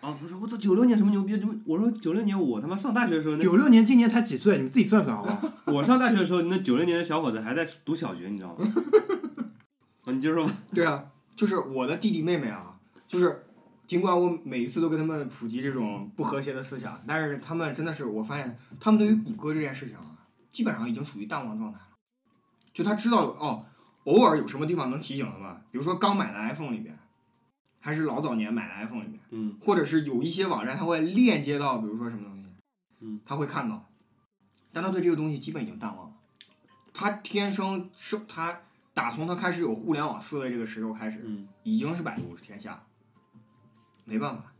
[0.00, 1.36] 啊，我说我操，九六年什么牛逼？
[1.38, 1.54] 怎么？
[1.64, 4.56] 我说九六年我他妈上大学的时候，那九六年今年才几岁？
[4.56, 5.52] 你们自己算算好不好？
[5.72, 8.66] 我上大学的时候，那九六年的小伙子还在读小学，你知道吗？
[10.04, 10.52] 啊，你接着说吧。
[10.74, 11.04] 对啊，
[11.34, 12.76] 就是我的弟弟妹妹啊，
[13.08, 13.46] 就是
[13.86, 20.04] 尽管我每一次都跟他们普及这种不和谐的思想，但是他们真的是，我发现他们对于谷歌这件事情啊，
[20.52, 21.84] 基本上已经处于淡忘状态了。
[22.74, 23.64] 就他知道哦，
[24.04, 26.98] 偶尔有什么地方能提醒他们，比如说刚买的 iPhone 里边，
[27.80, 29.56] 还是老早年买的 iPhone 里面，嗯。
[29.60, 32.48] 或者是有一些网站它会链接到，比如说什么东西，
[33.00, 33.90] 嗯，他会看到，
[34.72, 36.14] 但他对这个东西基本已经淡忘了。
[36.92, 38.60] 他天生是他
[38.92, 42.86] 打从它开始有互联网思维这个时候开始，嗯，已经是百度天下，
[44.04, 44.52] 没办法，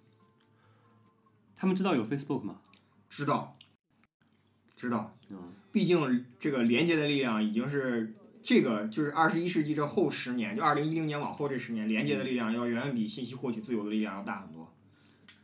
[1.55, 2.57] 他们知道有 Facebook 吗？
[3.09, 3.57] 知道，
[4.75, 14.71] 知道，嗯，毕竟这个连接的力量已经是这个就是二十一世纪这后十年，就二零一零年往后这十年，连接的力量要远远比信息获取自由的力量要大很多，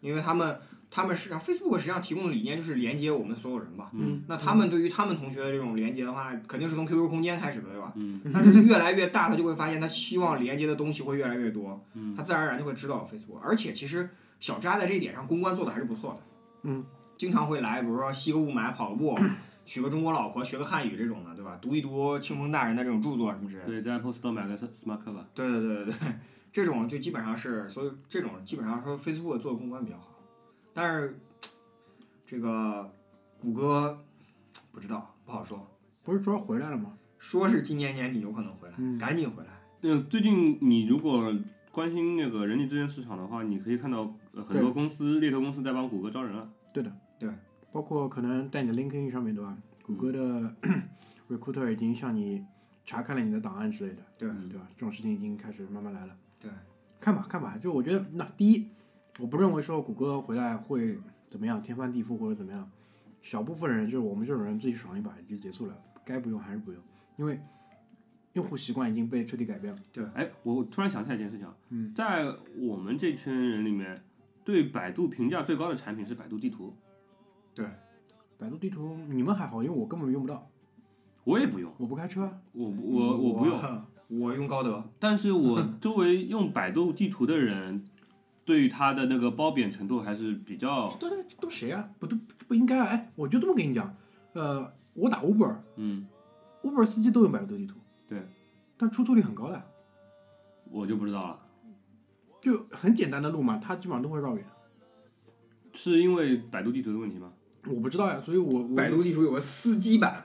[0.02, 0.58] 因为他们
[0.90, 3.90] 他们实际上 Facebook 实际上提供的理念就是连接我们所有人吧。
[3.94, 7.90] 嗯，那他们对于他们同学的这种连接的话，肯定是从 QQ 空间开始的，对吧？
[7.96, 13.38] 嗯，但是越来越大，他就会发现他希望连接的东西会越来越多，嗯他自然而然就会知道 Facebook。
[13.42, 14.10] 而且其实
[14.40, 16.20] 小扎在这一点上公关做的还是不错的，
[16.64, 16.84] 嗯，
[17.16, 19.18] 经常会来，比如说吸个雾霾、跑个步，
[19.70, 21.56] 娶个中国老婆、学个汉语这种的，对吧？
[21.62, 23.68] 读一读清风大人的这种著作什么之类的。
[23.68, 25.24] 对，在 Apple Store 买个 Smart Cover。
[25.32, 25.94] 对对对对对，
[26.50, 30.08] 这种就基本上是，所以这种基本上说 Facebook 做的公关比较好，
[30.74, 31.16] 但是
[32.26, 32.92] 这个
[33.40, 34.04] 谷歌
[34.72, 35.64] 不知道不好说，
[36.02, 36.94] 不是说回来了吗？
[37.20, 39.50] 说是今年年底有可能回来，嗯赶紧回来。
[39.82, 41.32] 那最近你如果
[41.70, 46.50] 关心那个人力资源市场的话，你可以看到呃很多公司猎头公司在帮谷歌招人啊。
[46.72, 47.30] 对的，对，
[47.72, 49.56] 包括可能在你的 LinkedIn 上面对吧？
[49.82, 50.54] 谷歌的
[51.28, 52.44] recruiter 已经向你
[52.84, 54.68] 查看了你的档案之类的，对对吧？
[54.76, 56.16] 这种事情已经开始慢慢来了。
[56.40, 56.50] 对，
[57.00, 58.68] 看吧看吧，就我觉得那第一，
[59.18, 62.68] 我不认为说谷歌回来会怎么样天翻地覆或者怎么样，
[63.22, 66.82] 小部分人就是我们这种人自己爽一把就结束了，该不用还是不用，
[67.16, 67.40] 因为
[68.34, 69.78] 用户习惯已经被彻底改变了。
[69.92, 74.02] 对哎，我突然想起来一件事情在我们这圈人里面，
[74.44, 76.74] 对百度评价最高的产品是百度地图，
[78.38, 80.48] 百度地图你们还好，因为我根本用不到，
[81.24, 82.38] 我也不用，我不开车啊。
[82.52, 84.82] 我我我不用，我用高德。
[84.98, 87.84] 但是我 周围用百度地图的人，
[88.44, 91.90] 对于它的那个褒贬程度还是比较，都都都谁啊？
[91.98, 92.16] 不都
[92.48, 92.86] 不应该啊？
[92.86, 93.94] 哎，我就这么跟你讲，
[94.32, 96.06] 呃，我打 Uber，Uber 嗯，
[96.86, 97.76] 司机都用百度地图，
[98.08, 98.22] 对，
[98.78, 99.62] 但出错率很高的，
[100.70, 101.40] 我就不知道了，
[102.40, 104.44] 就很简单的路嘛，他基本上都会绕远。
[105.72, 107.32] 是因为百度地图的问题吗？
[107.66, 110.24] 我不知道呀，所以我我百度地图有个司机版，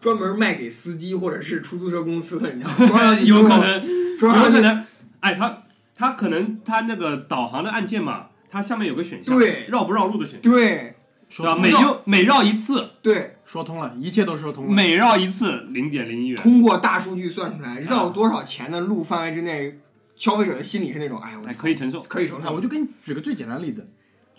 [0.00, 3.14] 专门卖给司机或者是出租车公司的，你知道吗？
[3.20, 3.74] 有可，能，
[4.20, 4.86] 有可能，
[5.20, 5.62] 哎，他
[5.94, 10.94] 他可能他那个导航的按键嘛，它下面有个选项，对绕不绕路的选项，对？
[11.28, 14.72] 说，每用每绕一次，对，说通了，一切都说通了。
[14.72, 19.78] 每绕一次零点零一元，通过大数据算出来，绕多少钱的路范围之内，
[20.16, 22.00] 消费者的心理是那种，哎呀，我可以承受。
[22.00, 22.60] 啊，可以承受我。
[22.60, 23.86] 就给你举个最简单的例子，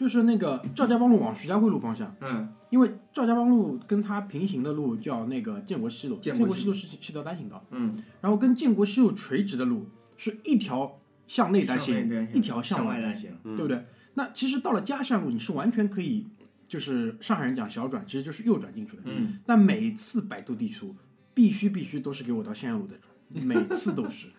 [0.01, 9.87] 就是那个赵家浜路往徐家汇路方向，嗯，因为赵家浜路跟它平行的路叫那个建国西路，建建国西路是是条单行道，嗯，然后跟建国西路垂直的路
[10.17, 13.85] 是一条向内单行，一条向向外单行单行，嗯对不对？
[14.15, 16.25] 那其实到了嘉善路，你是完全可以，
[16.67, 19.03] 就是上海人讲小转，其实就是右转进去的。
[19.05, 20.95] 嗯，但每次百度地图
[21.35, 24.29] 必须必须都是给我到襄阳路的转，每次都是。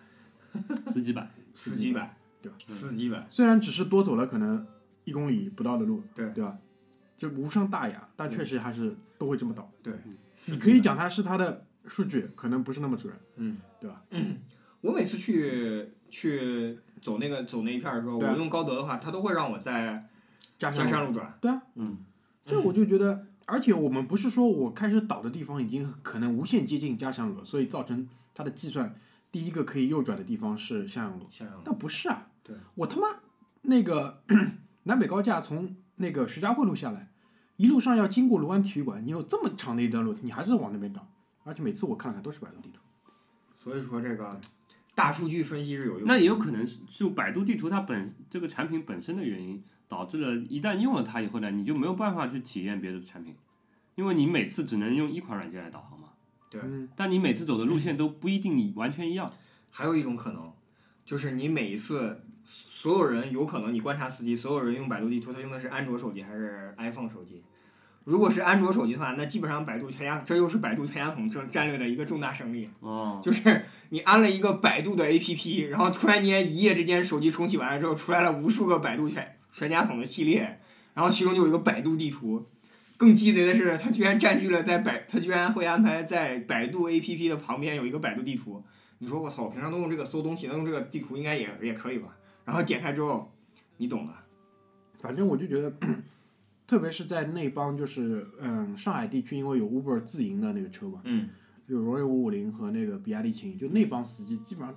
[0.91, 2.57] 司机版，司机版，对吧？
[2.67, 4.67] 司机版，虽然只是多走了可能
[5.05, 6.57] 一公里不到的路，对对吧？
[7.17, 9.71] 就无伤大雅，但确实还是都会这么倒。
[9.81, 9.93] 对，
[10.47, 14.01] 你可以讲它是它的数据，可能不是那么准，嗯，对吧？
[14.81, 20.05] 我每次去去走那个走那一片儿的时候，我用高德的话，它都会让我在
[20.57, 21.37] 嘉加上山路转。
[21.39, 21.99] 对啊，嗯，
[22.45, 28.93] 这我就觉得，而且我们不是说我开始倒的地方已经可能无限接近嘉山路了，所以造成它的计算
[29.31, 32.27] 第一个可以右转的地方是襄阳路，襄阳路，但不是啊。
[32.43, 33.07] 对，我他妈
[33.61, 34.21] 那个
[34.83, 37.11] 南北高架从那个徐家汇路下来，
[37.57, 41.07] 一路上要经过卢湾体育馆，你有这么长的一段路，你还是往那边倒，
[41.43, 42.79] 而且每次我看了看都是百度地图。
[43.57, 44.39] 所以说这个
[44.93, 46.05] 大数据分析是有用的。
[46.05, 53.35] 那也有可能是是百度地图它本这个产品本身的原因，导致了一旦用了它以后呢，你就没有办法去体验别的产品，
[53.95, 56.09] 因为你每次只能用一款软件来导航嘛。
[56.49, 59.31] 对嗯，但你每次走的路线都不一定完全一样。
[59.71, 60.51] 还有一种可能，
[61.05, 67.41] 就是你每一次所有人有可能你观察司机，所有人用百度地图，他用的是安卓手机还是 iPhone 手机？
[68.03, 72.69] 如果是安卓手机的话，那基本上百度全家，这又是百度全家桶战战略的一个重大胜利。
[72.81, 80.59] 哦，就是你安了一个百度的 APP，然后突然间一夜之间手机重启完了之后，出来了无数个百度全全家桶的系列，
[80.93, 82.45] 然后其中就有一个百度地图。
[82.97, 88.61] 更鸡贼的是，它居然占据了在百，它居然会安排在百度 APP 的旁边有一个百度地图。
[88.99, 92.09] 你说我操，我平常都用这个搜东西，那用这个地图应该也也可以吧？
[92.45, 93.31] 然后点开之后，
[93.77, 94.13] 你懂的。
[94.99, 95.73] 反正我就觉得，
[96.65, 101.29] 特别是在那帮就是嗯上海地区，因为有 Uber 自营的那个车嘛，嗯，
[101.67, 104.73] 就荣威五五零和那个比亚迪秦，就那帮司机基本上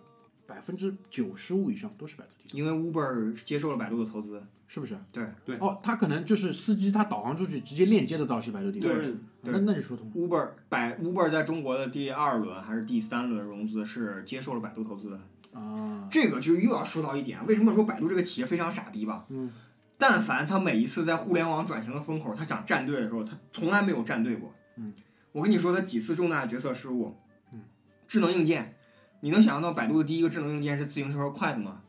[0.47, 2.59] 百分之九十五以上都是百度地图。
[2.59, 4.99] 因为 Uber 接受了百度的投资，是不是？
[5.13, 10.13] 对对哦，他可能就是司机，他导航出去直接链接的到是百度地图，对，对那那就说通了。
[10.15, 15.21] Uber 百 Uber 在中国的第二轮还是第三轮融资是接受了百度投资的，
[15.57, 19.25] 啊，这个就又要说到一点，为什么说百度这个企业非常傻逼吧？
[19.29, 19.51] 嗯，
[19.99, 24.55] 但凡他每一次在互联网转型的风口，他想站队的时候，他从来没有站队过。
[24.77, 24.93] 嗯，
[25.33, 27.17] 我跟你说，他几次重大决策失误。
[27.53, 27.63] 嗯，
[28.07, 28.77] 智能硬件，
[29.21, 31.81] 你能想象到百度的第一个智能硬件是自行车和筷子吗？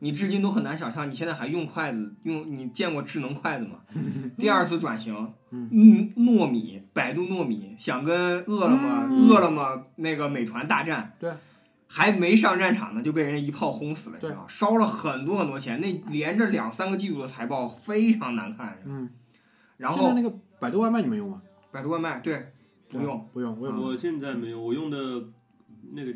[0.00, 2.14] 你至今都很难想象，你现在还用筷子？
[2.22, 3.80] 用你见过智能筷子吗？
[4.38, 5.68] 第二次转型，嗯
[6.16, 11.32] 糯米，百度糯米想跟饿了么、嗯饿了么那个美团大战，对，
[11.88, 14.44] 还没上战场呢，就被人家一炮轰死了，你对知道？
[14.46, 18.78] 烧了很多很多钱，那连着两三个季度的财报非常难看。
[18.84, 19.08] 嗯，
[19.78, 21.42] 然后现在那个百度外卖你们用吗？
[21.72, 22.52] 百度外卖对
[22.88, 23.88] 不用，不用，我也不用。
[23.88, 24.98] 我现在没有，我用的
[25.92, 26.14] 那个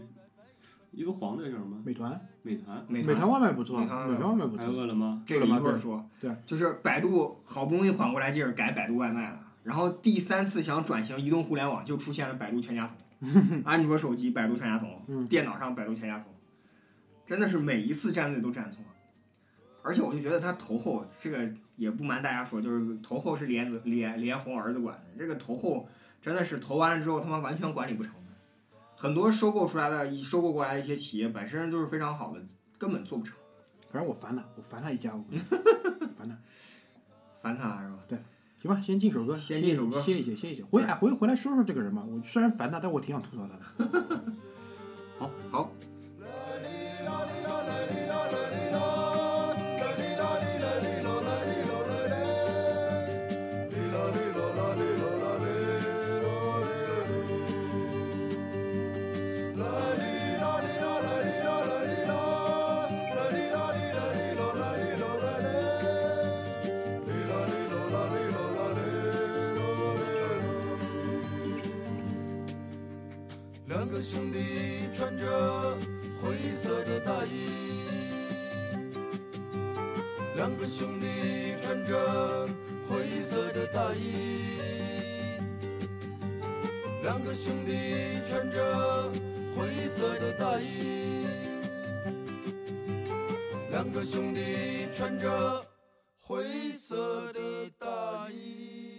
[0.91, 1.77] 一个黄的叫什么？
[1.85, 4.81] 美团，美团，美美团外卖不错，美美团外卖团外卖不还有错。
[4.81, 5.23] 饿了么。
[5.27, 12.97] 这个一会儿说，对，就是百度好不容易缓过来劲儿改百度外卖了，然后第三次想转型移动互联网，就出现了百度全家桶，
[13.65, 15.27] 安卓手机百度全家桶，嗯。
[15.29, 16.35] 电脑上百度全家桶，
[17.25, 18.79] 真的是每一次站队都站错，
[19.83, 25.89] 而且我就觉得他头后这个也不瞒大家说，就是头后是连子连连红儿子管的，这个头后
[26.21, 28.33] 真的是投完了之后他妈完全管理不成的，
[28.97, 32.43] 很多收购出来的收购过来的一些企业本身就是非常好的，
[32.79, 33.37] 根本做不成，
[33.91, 35.25] 反正我烦他，我烦他一家，我
[36.19, 36.37] 烦他。
[37.43, 37.99] 烦他是吧？
[38.63, 40.63] 行吧，先进首歌，先进首歌歇一歇，歇一歇。
[40.71, 42.05] 回哎回回来说说这个人吧。
[42.09, 44.23] 我虽然烦他，但我挺想吐槽他的。
[45.19, 45.29] 好。
[45.51, 45.92] 两
[80.75, 81.07] 兄弟
[81.61, 82.49] 穿着
[82.89, 85.37] 灰色的大衣，
[87.03, 89.13] 两个兄弟穿着
[89.55, 91.27] 灰色的大衣，
[93.71, 95.63] 两个兄弟穿着
[96.19, 98.97] 灰色的大衣。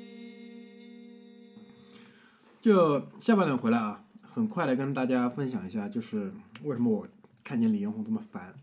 [2.62, 6.32] 就下半段回来啊，很快的跟大家分享一下，就是
[6.64, 7.08] 为什么我
[7.44, 8.54] 看见李彦宏这么烦，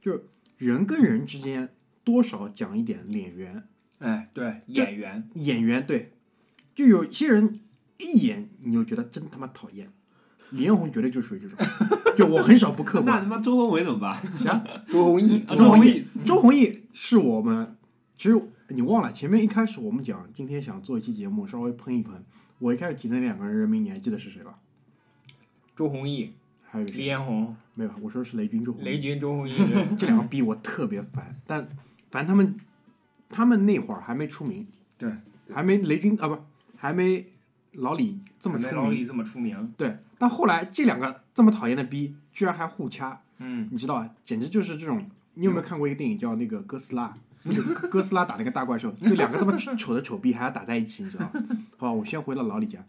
[0.00, 0.24] 就是
[0.58, 1.72] 人跟人之间
[2.04, 3.62] 多少讲一点脸缘，
[3.98, 6.12] 哎，对，演员，眼缘对，
[6.74, 7.60] 就有些人
[7.98, 9.90] 一眼你就觉得真他妈讨厌，
[10.50, 11.58] 李彦宏绝对就属于这种，
[12.16, 13.26] 就我很少不客 那他。
[13.26, 14.16] 妈周文伟怎么办？
[14.42, 14.64] 啥？
[14.88, 17.76] 周鸿祎，啊周鸿祎，周鸿祎是我们，
[18.16, 22.24] 其实你忘了前面一开始我们讲今天想做一期节目，稍微喷一喷。
[22.58, 24.58] 我一开始提的那两个人人名，你还记得是谁吧？
[25.74, 26.92] 周鸿祎、还有谁？
[26.92, 27.04] 李？
[27.06, 28.84] 彦宏、没有，我说的是雷军周鸿祎。
[28.84, 29.54] 雷军、周鸿祎，
[29.98, 31.66] 这两个逼我特别烦，但
[32.10, 32.56] 烦他们，
[33.28, 34.66] 他们那会儿还没出名，
[34.98, 35.12] 对，
[35.52, 36.38] 还没雷军啊不，
[36.76, 37.26] 还没
[37.72, 39.98] 老李这么出名，老李这么出名，对。
[40.18, 44.10] 但后来这两个这么讨厌的逼，居然还互掐，嗯，你知道吧？
[44.26, 45.08] 简直就是这种。
[45.34, 47.16] 你有没有看过一个电影叫那个哥斯拉？
[47.44, 51.40] 那个哥哥斯拉打那个大怪兽，就两个这么丑的丑逼还要打在一起，你知道吧？
[51.78, 52.84] 好吧，我先回到老李家。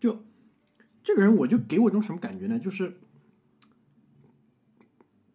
[0.00, 0.22] 就
[1.04, 2.58] 这个人，我就给我一种什么感觉呢？
[2.58, 2.96] 就是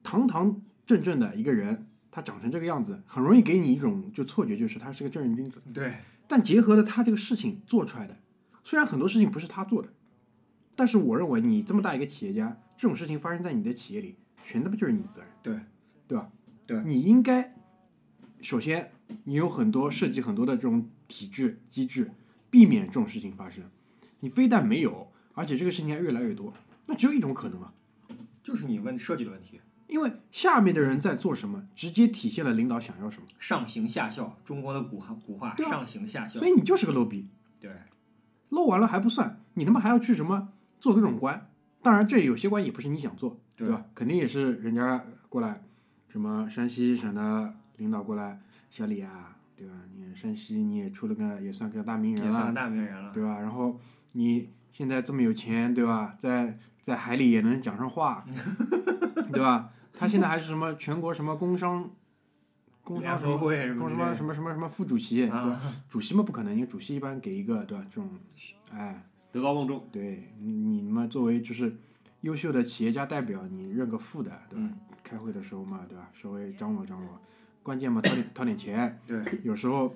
[0.02, 5.62] 堂堂正正的一个人，他长成这个样子，很容易给你一种就错觉，就是他是个正人君子。
[5.74, 5.96] 对，
[6.28, 8.18] 但结合了他这个事情做出来的，
[8.64, 9.90] 虽然很多事情不是他做的，
[10.76, 15.60] 但是我认为你这么大一个企业家，这种事情发生在你的企业里，全他妈就是你的责任，对，
[16.08, 16.30] 对吧？
[16.68, 17.56] 对你应该
[18.42, 18.92] 首先
[19.24, 22.12] 你有很多设计很多的这种体制机制，
[22.50, 23.64] 避免这种事情发生。
[24.20, 26.54] 你非但没有，而且这个事情还越来越多，
[26.88, 27.74] 那只有一种可能了，
[28.44, 29.60] 就是你问设计的问题，
[29.92, 37.28] 因为下面的人在做什么，直接体现了领导想要什么，上行下效，中国的古话古话，啊上行下效所，以你就是个 low 逼。
[37.60, 37.70] 对，
[38.50, 41.50] 漏完了还不算，你他妈还要去什么做各种官？
[41.82, 43.86] 当然，这有些官也不是你想做，对对吧？
[43.94, 45.62] 肯定也是人家过来，
[46.08, 48.40] 什么山西省的领导过来，
[48.70, 49.74] 小李啊，对吧？
[49.94, 53.40] 你山西你也出了个也算个大名人了也算个，大名人了，对吧？
[53.42, 53.78] 然后
[54.14, 56.16] 你现在这么有钱，对吧？
[56.18, 58.24] 在在海里也能讲上话，
[59.34, 59.70] 对吧？
[60.02, 61.90] 他现在还是什么全国什么工商
[62.84, 65.38] 工商什么会什么工什么什么什么什么副主席，对吧？
[65.38, 67.86] 啊，主席嘛不可能，因为主席一般给一个对吧？
[67.90, 68.10] 这种，
[68.74, 69.04] 哎。
[69.34, 71.74] 德高望重，对你你们作为就是
[72.20, 74.66] 优秀的企业家代表，你认个副的，对吧？
[74.66, 76.10] 嗯开会的时候嘛，对吧？
[76.14, 77.18] 稍微张罗张罗，
[77.64, 79.96] 关键嘛，掏点掏点钱，对，有时候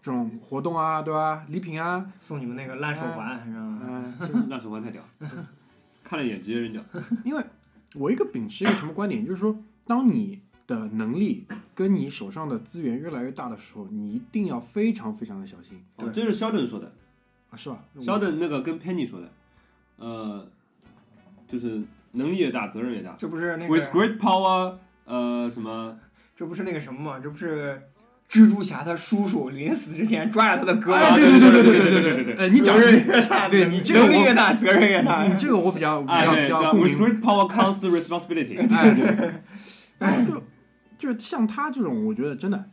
[0.00, 1.44] 这种活动啊，对吧？
[1.48, 3.80] 礼品啊，送你们那个烂手环，是吧？
[3.82, 4.14] 嗯、
[4.48, 5.02] 烂手环太屌，
[6.04, 6.82] 看了一眼直接扔掉。
[7.24, 7.44] 因为
[7.98, 16.92] 我一个秉持一个什么观点，就是说，当你的能力跟你手上的资源越来越大的时候，你一定要非常非常的小心哦，这是肖顿说的，
[17.50, 17.84] 啊，是吧？
[18.00, 19.30] 肖顿那个跟 Penny 说的，
[19.96, 20.48] 呃，
[21.48, 21.82] 就是
[22.12, 23.14] 能力越大，责任越大。
[23.16, 25.98] 这不是那个 With，great power，呃，什么？
[26.34, 27.18] 这不是那个什么吗？
[27.18, 27.80] 这不是
[28.28, 35.24] 蜘蛛侠他叔叔临死之前抓着他的胳哎，膊，对对对 对对对对对对呃，你讲责任越大，对你这个能力我越大，责任越大。
[35.24, 36.98] 你这个我比较比啊，较比较共鸣。
[36.98, 38.58] great power comes responsibility。
[39.98, 40.42] 哎，就
[40.98, 42.70] 就是像他这种，我觉得真的，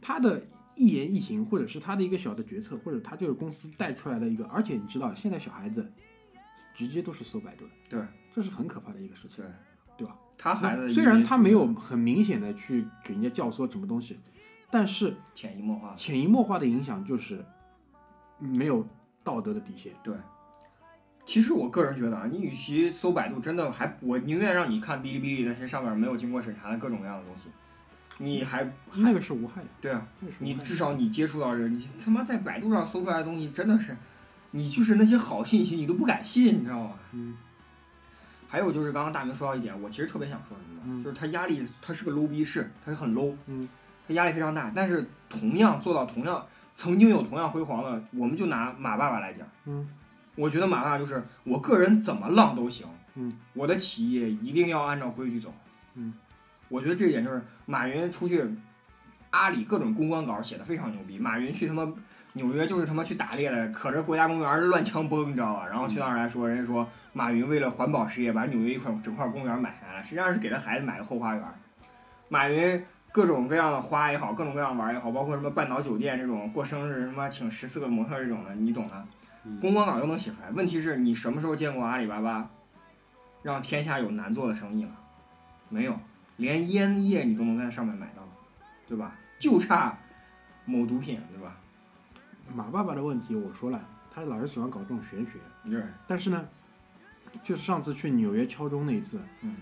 [0.00, 0.42] 他的
[0.76, 5.90] 一言一行，或者是他的一个小的决策，或者他就是公司带出来的一个，而且你知道，现在小孩子
[6.74, 8.00] 直接都是搜百度的，对，
[8.34, 9.38] 这是很可怕的一个事情。
[9.38, 9.46] 对，
[9.98, 10.14] 对吧？
[10.38, 14.18] 他孩子虽然他没有很明显的去给人家教唆什么东西，
[14.70, 17.44] 但是潜移默化，潜移默化的影响就是
[18.38, 18.86] 没有
[19.24, 19.92] 道德的底线。
[20.02, 20.14] 对
[21.26, 27.50] 其实我个人觉得啊，你与其搜百度，真的还我宁愿让你看哔哩哔哩那些上面没有经过审查的各种各样的东西，
[28.24, 30.06] 你还那个是无害的，对啊，
[30.38, 33.96] 你至少你接触到这个，你他妈在百度上搜出来的东西真的是，
[34.52, 36.94] 你就是那些好信息你都不敢信，你知道吗？
[37.12, 37.36] 嗯。
[38.48, 43.68] 还有就是刚刚大明说到一点，我其实特别想说什么就是他压力，他是个 low 逼是，他是很 low，嗯，
[44.10, 44.72] 他压力非常大。
[44.74, 46.44] 但是同样做到同样
[46.74, 49.88] 曾经有同样辉煌的，我们就拿马爸爸来讲，嗯，
[50.34, 55.52] 我觉得马爸爸就是我个人怎么浪都行，嗯，我的企业一定要按照规矩走，
[55.94, 56.14] 嗯，
[56.68, 58.44] 我觉得这一点就是马云出去，
[59.30, 61.86] 阿里各种公关稿写的非常牛逼，马云去他妈
[62.32, 65.66] 纽约就是他妈去打猎的，可着国家公园乱枪崩，你知道吧？
[65.68, 71.44] 然后去那儿来说，人家说马云为了环保事业把纽约一块整块公园买下来，实际上是给他孩子买个后花园。
[72.28, 72.82] 马云
[73.12, 79.04] 各种各样的花也好，各种各样玩也好，包括什么半岛酒店这种过生日什么请十四个模特这种的，你懂的。
[79.60, 80.50] 公关稿都能写出来。
[80.50, 82.50] 问题是你什么时候见过阿里巴巴
[83.42, 84.90] 让天下有难做的生意了？
[85.68, 85.98] 没有，
[86.36, 88.22] 连烟叶你都能在上面买到，
[88.86, 89.16] 对吧？
[89.38, 89.96] 就差
[90.66, 91.56] 某毒品，对吧？
[92.52, 93.80] 马爸爸的问题我说了，
[94.12, 96.48] 他老是喜欢搞这种玄学，对，但是呢，
[97.42, 99.56] 就是上次去纽约敲钟那一次，嗯，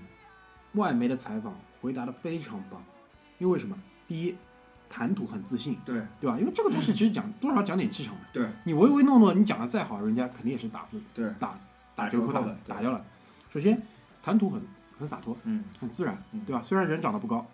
[0.72, 2.82] 外媒的采访回答的非常棒，
[3.38, 3.76] 因为什么？
[4.06, 4.34] 第一，
[4.88, 6.38] 谈吐很自信，对，对吧？
[6.38, 11.58] 因为这个东西其实讲多少讲点气场的，对你唯唯诺诺，你讲的再好，人家肯定也是打分对，打
[11.94, 13.04] 打折扣的打掉了。
[13.50, 13.80] 首先，
[14.22, 14.62] 谈吐很
[14.98, 16.62] 很洒脱，嗯，很自然嗯，对吧？
[16.64, 17.46] 虽然人长得不高，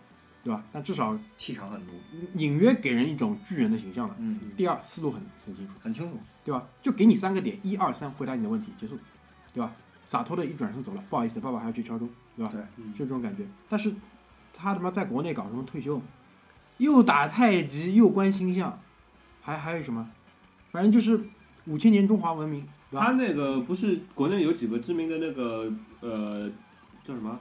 [0.42, 0.62] 对吧？
[0.72, 1.92] 但至少气场很足，
[2.34, 4.14] 隐约给人一种巨人的形象了。
[4.18, 6.66] 嗯，第二，思路很很清楚，很清楚，对吧？
[6.82, 8.98] 就给你三个点，一二三，回答你的问题，结束，
[9.52, 9.72] 对吧？
[10.06, 12.52] 洒脱的一转身走了，不好意思，爸爸还要去敲钟，对吧？
[12.52, 13.44] 对嗯就这种感觉。
[13.68, 13.92] 但是
[14.56, 16.00] 他他妈在国内搞什么退休，
[16.78, 18.78] 又打太极，又观星象，
[19.42, 20.08] 还还有什么？
[20.70, 21.20] 反正就是
[21.66, 23.06] 五千年中华文明，对吧？
[23.06, 26.48] 他那个不是国内有几个知名的那个呃
[27.04, 27.38] 叫什么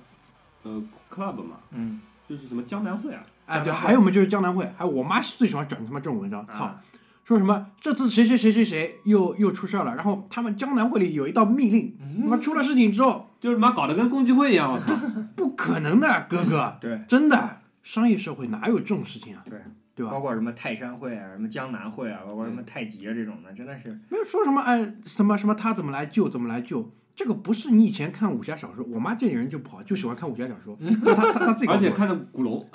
[0.63, 6.65] 呃 club 嘛，嗯，就是什么江南会啊，哎，对，还有我们就是江南会，还有我妈最喜欢转他妈这种文章，操！
[6.65, 6.81] 啊
[7.23, 14.93] 说什么这次谁谁谁谁谁又又出事儿了，然后他们江南会里有一道密令，他妈出了事情之后，就是妈搞得跟共济会一样，我操！
[15.35, 19.43] 不可能的，哥哥，对真的，商业社会哪有这种事情啊？
[19.49, 19.57] 对，
[19.95, 20.19] 对吧包？
[20.19, 32.67] 括什么泰山会啊，什么江南会啊，包括什么太极啊这种的，真的是，没有说什么哎什么什么他怎么来救怎么来救，这个不是你以前看武侠小说，我妈这里人就不好，就喜欢看武侠小说， 那他他他自己而且看的古龙，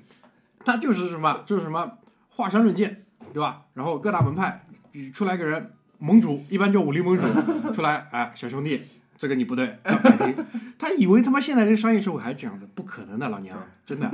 [0.66, 1.92] 他就是什么就是什么
[2.28, 3.05] 华山论剑，
[3.36, 3.66] 对吧？
[3.74, 4.64] 然后各大门派
[5.12, 7.22] 出来个人，盟主一般就武林盟主
[7.74, 8.80] 出来，哎，小兄弟，
[9.18, 10.34] 这个你不对， 要改进。
[10.78, 14.10] 他以为他妈现在这个商业社会还是这样子，不可能的，老娘真的。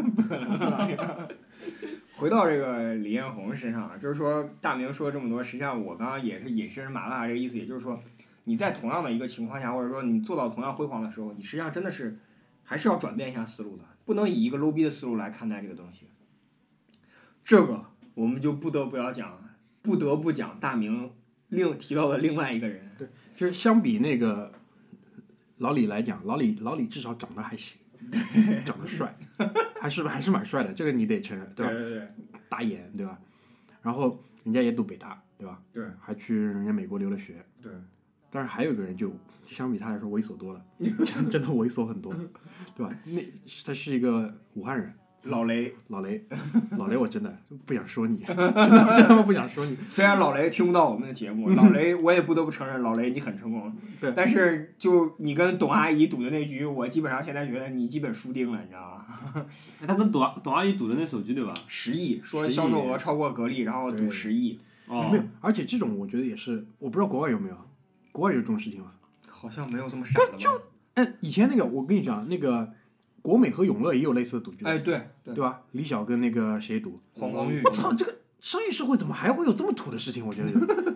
[2.19, 8.03] 回到这个李彦宏身上啊，就是说大明说这么多，实际上我刚刚也是引申马爸这个意思，也就是说
[8.43, 12.19] 你在同样的一个情况下，或者说你做到同样辉煌的时候，你实际上真的是
[12.65, 16.09] 还是要转变一下思路的，不能以一个 low 逼的思路来看待这个东西。
[17.45, 17.85] 这个
[18.15, 19.39] 我们就不得不要讲，
[19.81, 21.11] 不得不讲大明
[21.49, 24.53] 另提到的另外一个人，对就是相比那个
[25.59, 27.79] 老李来讲，老李老李至少长得还行，
[28.65, 29.17] 长得帅，
[29.81, 31.73] 还是还是蛮帅的，这个你得承认，对吧？
[31.73, 32.09] 对对
[32.49, 33.19] 大眼，对吧？
[33.83, 35.61] 然后人家也读北大，对吧？
[35.73, 37.45] 对还去人家美国留了学。
[37.61, 37.73] 对，
[38.31, 39.13] 但是还有一个人就
[39.45, 40.65] 相比他来说猥琐多了，
[41.05, 42.15] 真真的猥琐很多，
[42.77, 42.95] 对吧？
[43.05, 43.21] 那
[43.65, 44.95] 他是一个武汉人，
[45.25, 46.25] 老雷，老雷，
[46.77, 47.33] 老雷，我真的
[47.65, 49.77] 不想说你， 真的真他妈不想说你。
[49.89, 53.73] 虽然老雷听不到我们的节目，老雷我也不得不承认，老雷你很成功。
[54.01, 58.97] 对但是就你跟董阿姨赌的那局，我基本上现在觉得你基本输定了，你知道
[59.35, 59.47] 吗？
[59.81, 61.55] 哎他跟董董阿姨赌的那手机对吧？
[61.69, 64.59] 十亿，说销售额超过格力，然后赌十亿，
[64.89, 67.57] 哦没，有，而且这种我觉得也是，我不知道国外有没有，
[68.11, 68.93] 国外有这种事情吗？
[69.29, 70.39] 好像没有这么傻的吧？
[70.95, 72.71] 哎，以前那个我跟你讲，那个
[73.23, 75.63] 国美和永乐也有类似的赌局，哎，对对，对吧？
[75.71, 77.01] 李晓跟那个谁赌？
[77.15, 80.27] 黄光裕，我操，这个商业社会怎么还会有这么土的事情？
[80.27, 80.51] 我觉得，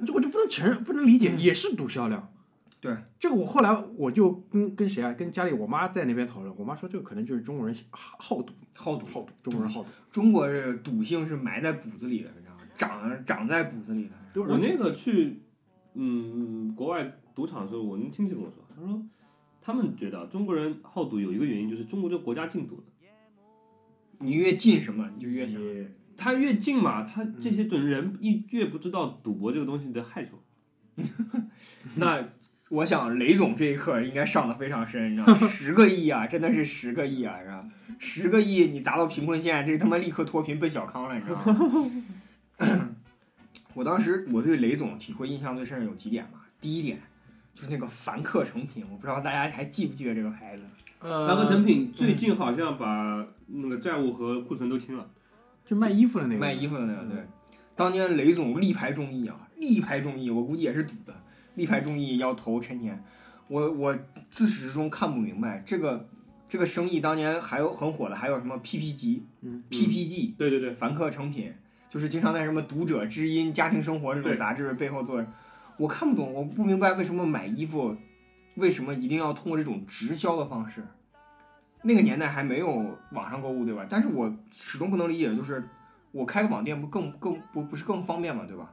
[0.05, 2.33] 这我就不能承认，不能理解，也是赌销量。
[2.79, 9.07] 对，这个我后来我就跟跟谁啊，跟家里我妈在那边讨论，我妈说这个可能就是中国人好好赌，好赌。
[9.07, 9.89] 好赌，中国人好赌。
[10.11, 12.61] 中国人赌性是埋在骨子里的，你知道吗？
[12.75, 14.11] 长长在骨子里的。
[14.35, 15.41] 对我那个去
[15.95, 19.03] 嗯国外赌场的时候，我那亲戚跟我说，他说
[19.67, 22.85] 他们觉得中国人好赌有一个原因就是中国这个国家禁赌了，
[24.21, 25.61] 你越禁什么，你就越想。
[26.17, 30.39] 他越禁嘛，他这些准人一越不知道赌博这个东西的害处。
[31.97, 32.29] 那
[32.69, 35.35] 我想雷总这一课应该上的非常深，你知道吗？
[35.35, 37.69] 十个亿啊，真的是十个亿啊，是吧？
[37.99, 42.97] 十个亿你砸到贫困线，这他妈立刻脱贫奔小康了，你知道吗？
[43.75, 46.47] 我当时我对雷总体会印象最深的有几点吧。
[46.61, 47.01] 第一点
[47.57, 50.63] 就是那个凡客诚品，我不知道大家还记不记得这个牌子。
[51.01, 55.09] 呃，凡客诚品最近好像把那个债务和库存都清了。
[55.65, 57.27] 就卖衣服的那个，卖衣服的那个，对。
[57.75, 61.15] 当年雷总力排众议啊，力排众议，我估计也是赌的，
[61.55, 63.03] 力排众议要投陈年，
[63.49, 63.99] 我我
[64.31, 66.07] 自始至终看不明白这个
[66.47, 71.53] 这个生意当年还有很火的，还有什么 PPG、嗯 PPG、对对对，凡客诚品，
[71.89, 75.25] 就是经常在什么读者、知音、家庭生活这种杂志背后做，
[75.79, 77.97] 我看不懂，我不明白为什么买衣服，
[78.55, 80.83] 为什么一定要通过这种直销的方式。
[81.83, 83.87] 那个年代还没有网上购物，对吧？
[83.89, 85.63] 但是我始终不能理解，就是
[86.11, 88.45] 我开个网店不更更不不是更方便嘛？
[88.47, 88.71] 对吧？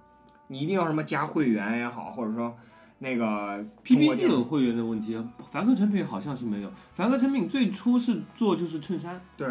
[0.47, 2.55] 你一定要什么加会员也好，或者说
[2.99, 6.71] 那个通过 PPG 这种有会员的问题，凡客诚品好像是没有。
[6.95, 9.47] 凡客诚品最初是做就是衬衫，对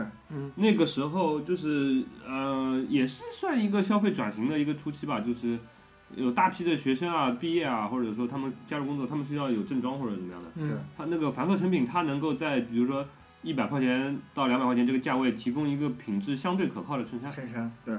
[0.56, 5.58] 那个时候就是呃，也是算一个消费转型的一个初期吧，就是
[6.16, 10.48] 有大批的学生啊毕业啊，或者说他们加入工作，他们需要有正装或者怎么样的。
[10.56, 13.06] 嗯，他那个凡客诚品，它能够在比如说
[13.42, 17.30] 一百块钱到两百块钱这个价位，提供一个品质相对可靠的衬衫。
[17.30, 17.96] 衬衫，对。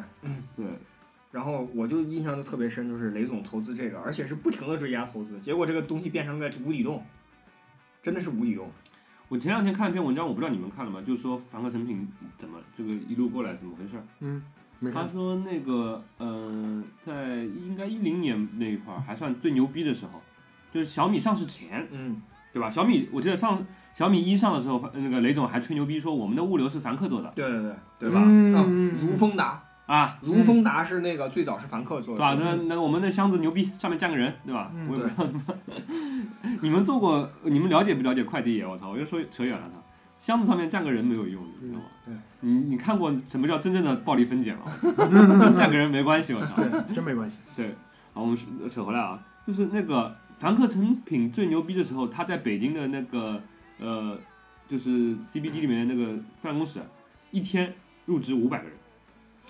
[0.55, 0.65] 对，
[1.31, 7.03] 然后我就印象就特别深，就是雷总投资这个，而且是不停的追加投资，结果这个东西变成了个无底洞，
[8.01, 8.69] 真的是无底洞。
[9.29, 11.01] 我前两天看了一篇文章，我不知道你们看了吗？
[11.01, 12.07] 就是说凡客诚品
[12.37, 14.03] 怎么这个一路过来怎么回事儿。
[14.91, 20.21] 他，说那个，嗯、在应该一零年那一块儿还算最牛逼的时候，
[20.73, 22.21] 就是小米上市前，嗯，
[22.51, 22.69] 对吧？
[22.69, 23.63] 小米我记得上
[23.93, 32.35] 小米一上的时候，那个雷总还吹牛逼说我们的物流是凡客做的对对对，对吧啊，嗯，如风达，啊，如风达是那个最早是凡客做的对吧？
[32.35, 34.71] 的，那那我们的箱子牛逼，上面站个人，对吧？
[34.73, 35.55] 嗯我也不知道。
[36.61, 38.65] 你们做过，你们了解不了解快递业？
[38.65, 39.79] 我操，我又说扯远了他。
[40.17, 41.85] 箱子上面站个人没有用，你知道吗？
[42.05, 42.15] 对，
[42.45, 44.63] 你你看过什么叫真正的暴力分拣吗？
[44.81, 46.61] 跟站个人没关系，我操。
[46.61, 47.37] 对，真没关系。
[48.13, 49.17] 好，我们说扯回来啊，
[49.47, 53.41] 就是那个凡客诚品最牛逼的时候，他在北京的那个
[53.79, 54.19] 呃，
[54.67, 56.81] 就是 CBD 里面的那个办公室，
[57.31, 57.73] 一天
[58.05, 58.77] 入职五百个人，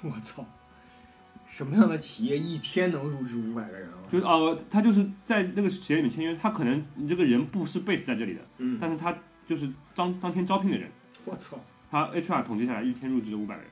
[0.03, 0.45] 我操，
[1.47, 3.97] 什么样的企业一天能入职五百个人啊？
[4.11, 9.13] 就是呃，他就是在那个企业里面签约，他可能你这个人不是 base 在这里的，嗯，但是他
[9.47, 10.89] 就是当当天招聘的人，
[11.25, 11.57] 我操，
[11.93, 13.71] 他 HR 统计下来一天入职五百个人，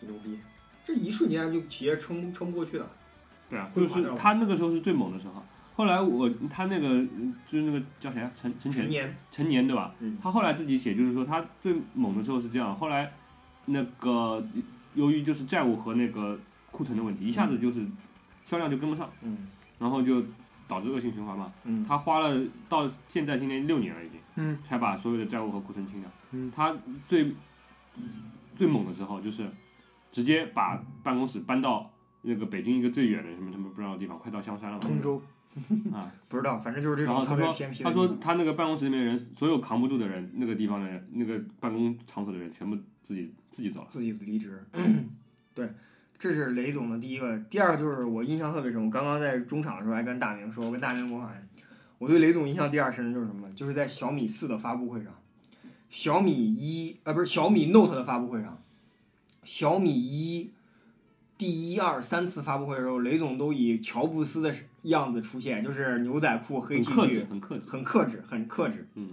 [0.00, 0.40] 牛逼！
[0.82, 2.90] 这一瞬间就企业撑撑不过去了。
[3.50, 5.44] 对啊，就是他那个时候是最猛的时候。
[5.74, 9.94] 后来我他那个嗯就是那个叫谁啊，陈陈年，陈年对吧？
[10.00, 13.12] 嗯他后来自己写，就是说他最猛的时候是这样，后来
[13.66, 14.42] 那个
[14.94, 16.40] 由于就是债务和那个
[16.70, 17.86] 库存的问题，一下子就是
[18.46, 19.48] 销量就跟不上，嗯
[19.78, 20.24] 然后就
[20.66, 21.52] 导致恶性循环嘛。
[21.64, 26.10] 嗯，他花了到现在今年六年了已经，嗯，才把所有的债务和库存清掉。
[26.32, 26.74] 嗯，他
[27.08, 27.34] 最
[28.56, 29.46] 最猛的时候就是
[30.12, 31.90] 直接把办公室搬到
[32.22, 34.82] 那个北京一个最远的什么什么不知道的地方，快到香山了嘛。
[34.82, 35.22] 通州，
[35.92, 43.86] 啊，不知道，反正就是这种特别偏僻的他说地方他那个办公室里面的人，所有扛不住的人，那个地方的人，那个办公场所的人，全部自己自己走了。
[43.88, 44.62] 自己离职。
[45.54, 45.68] 对，
[46.18, 47.38] 这是雷总的第一个。
[47.50, 51.32] 第二个就是我印象特别深，我刚刚在中场的时候还跟大明说，我跟大明模仿，
[51.98, 53.54] 我对雷总印象第二深的就是什么呢？
[53.54, 55.12] 就是在小米四的发布会上，
[55.90, 58.62] 小米一呃不是小米 Note 的发布会上，
[59.42, 60.52] 小米一
[61.36, 67.64] 第一二三次发布会的时候，雷总都以乔布斯的样子出现，就是牛仔裤、黑很 T 克制，恤，很克制。
[67.66, 68.88] 很克制，很克制。
[68.94, 69.10] 嗯，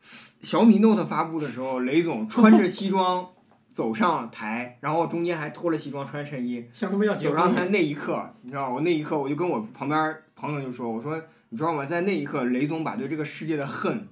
[0.00, 3.28] 小米 Note 发布的时候，雷总穿着西装
[3.72, 7.66] 走上台，然后中间还脱了西装穿衬衣，像他们要走上台。
[7.70, 11.84] 那一刻，你知道，我那一刻我就跟我旁边朋友就说：“我说你知道吗？
[11.84, 14.06] 在那一刻，雷总把对这个世界的恨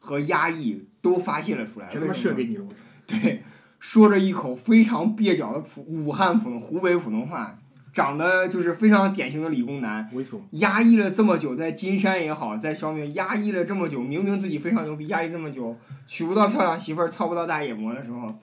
[0.00, 1.88] 和压抑都发泄了出来。
[1.88, 2.64] 全他妈为什么射给你了，
[3.06, 3.44] 对，
[3.78, 7.58] 说着一口非常蹩脚的普武汉普通湖北普通话，
[7.92, 10.08] 长得就是非常典型的理工男。
[10.14, 10.38] 猥琐。
[10.52, 15.76] 压抑了这么久，在金山也好，在小米压抑了这么久，明明自己非常牛逼，压抑这么久，
[16.06, 18.34] 娶不到漂亮媳妇儿，操不到大野魔的时候，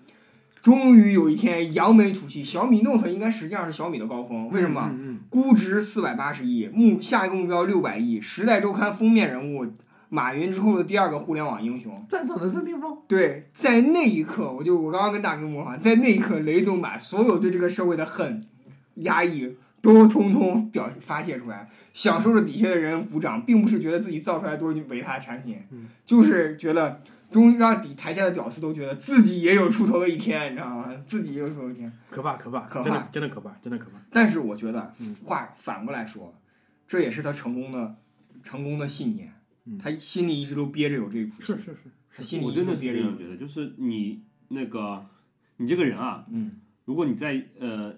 [0.62, 2.44] 终于有一天扬眉吐气。
[2.44, 4.90] 小米 Note 应该实际上是小米的高峰，为什么？
[4.94, 9.66] 嗯嗯估值四百八十亿，目下一个目标六百亿，时代周刊封面人物，
[10.14, 12.06] 马云之后的第二个互联网英雄嗯。
[12.10, 12.98] 站上人生巅峰。
[13.08, 18.46] 对，在那一刻，我就我刚刚跟大明模仿，在那一刻，雷总把所有对这个社会的恨、
[18.96, 27.02] 压抑都通通表发泄出来，享受着底下的人鼓掌，并不是觉得自己造出来多伟大的产品，嗯就是觉得
[27.32, 30.94] 终于让底台下的屌丝都觉得自己也有出头的一天，你知道吗？
[31.08, 31.92] 自己也有出头的一天。
[32.10, 33.98] 可怕可怕，可怕真的可怕，真的可怕。
[34.12, 36.36] 但是我觉得嗯话反过来说，
[36.86, 37.96] 这也是他成功的
[38.44, 39.34] 成功的信念
[39.66, 39.78] 嗯。
[39.78, 43.04] 他心里一直都憋着有这一股气，是是是，他心里一直我真的憋着有。
[43.04, 45.06] 这样觉得，就是你那个
[45.58, 47.96] 你这个人啊，嗯，如果你在呃，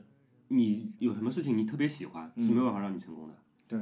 [0.49, 3.33] 你有什么事情你特别喜欢，是嗯没有办法让你成功的。
[3.67, 3.79] 对，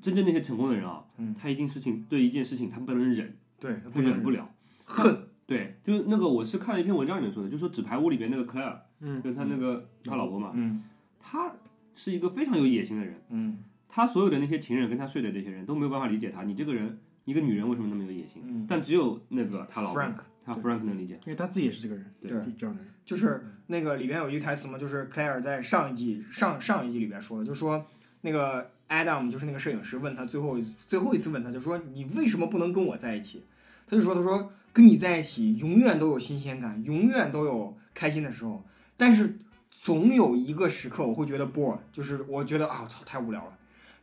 [0.00, 4.50] 真正那些成功的人啊，嗯他一定事情对一件事情他不能忍，对，他忍不了。
[4.84, 5.24] 恨。
[5.46, 10.82] 对，就是那个我是看了一篇文章里面说的，就说《纸牌屋》里边那个克莱尔，嗯跟他那个他老婆嘛，嗯
[11.18, 11.54] 他
[11.94, 13.58] 是一个非常有野心的人，嗯
[13.88, 16.98] 他所有的那些情人跟他睡的那些人都没有办法理解他，你这个人
[17.28, 18.42] 一个女人为什么那么有野心？
[18.46, 18.66] 嗯。
[18.68, 20.14] 但只有那个他老婆 Frank
[20.46, 21.14] 他 Frank 能理解。
[21.26, 22.90] 因为他自己也是这个人，对对这样的人。
[23.04, 27.84] 就是那个里边有一句台词嘛，就是 Claire 在上一季上上一季里边说的，就说
[28.22, 33.44] 那个 Adam 就是那个摄影师问他最后一最后一次问他，就说你为什么不能跟我在一起？
[33.86, 38.64] 他就说他说跟你在一起永远都有新鲜感，永远都有开心的时候，
[38.96, 39.38] 但是
[39.70, 43.57] 总有一个时刻我会觉得 bore，就是我觉得啊我操太无聊了。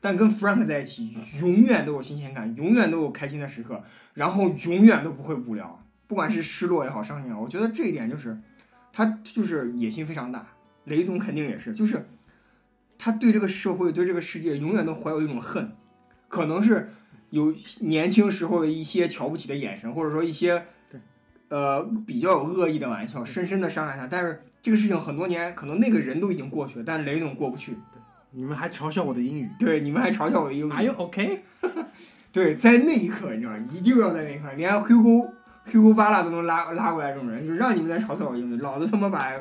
[0.05, 3.83] 但跟 Frank 在一起，永远都有新鲜感，永远都有开心的时刻，
[4.13, 8.37] 然后永远都不会无聊，不管是失落也好，伤心也好，我觉得这一点就是
[8.93, 10.45] 他就是野心非常大。
[10.83, 12.05] 雷总肯定也是，就是
[12.99, 15.71] 他对这个社会、对这个世界永远都怀有一种恨，
[16.27, 16.91] 可能是
[17.31, 20.99] 有年轻时候的一些瞧不起的眼神，或者说一些对
[21.47, 24.05] 呃比较有恶意的玩笑，深深的伤害他。
[24.05, 27.75] 但是这个事情很多年，可能那个人都已经过去了，但是雷总过不去。
[28.35, 30.71] 你们还嘲笑我的英语对，你们还嘲笑我的英语。
[30.71, 31.43] ？Are you OK？
[32.33, 33.57] 对，在那一刻，你知道吗？
[33.71, 35.31] 一定要在那一刻，连 Hugo
[35.65, 39.31] Hugo 巴拉都能拉拉过来，这种人，就让你们在嘲笑我英语，老子他妈把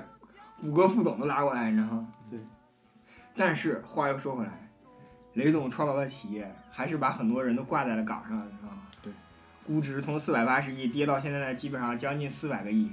[0.61, 2.07] 谷歌副总都拉过来，你知道吗？
[2.31, 2.39] 对。
[3.35, 4.71] 但是话又说回来，
[5.33, 8.83] 雷总创造的企业还是把很多人都挂在了岗上，你知道吗？
[9.03, 9.13] 对。
[9.67, 12.93] 估值从四百八十亿跌到现在的基本上将近四百个亿，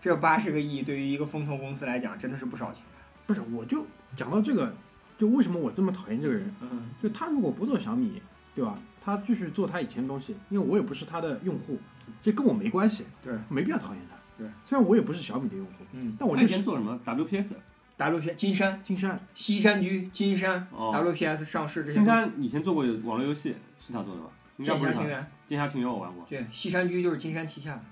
[0.00, 2.82] 这八十个亿对于一个风投公司来讲真的是不少钱。
[3.24, 3.86] 不是，我就
[4.16, 4.74] 讲到这个，
[5.18, 6.54] 就为什么我这么讨厌这个人？
[6.60, 8.22] 嗯就他如果不做小米，
[8.54, 8.78] 对吧？
[9.04, 11.78] 他继续做他以前的东西，因为我也不是他的用户，
[12.22, 14.16] 这跟我没关系，对，没必要讨厌他。
[14.38, 17.52] 对，虽然我也不是小米的用户，嗯但我就是前做什么 WPS。
[17.98, 22.04] WPS 金山、金山，西山居、金山、哦 WPS 上市这些金。
[22.04, 24.28] 山以前做过网络游戏，是他做的吧？
[24.62, 26.24] 剑侠情缘，剑侠情缘我玩过。
[26.28, 27.82] 对，西山居就是金山旗下的。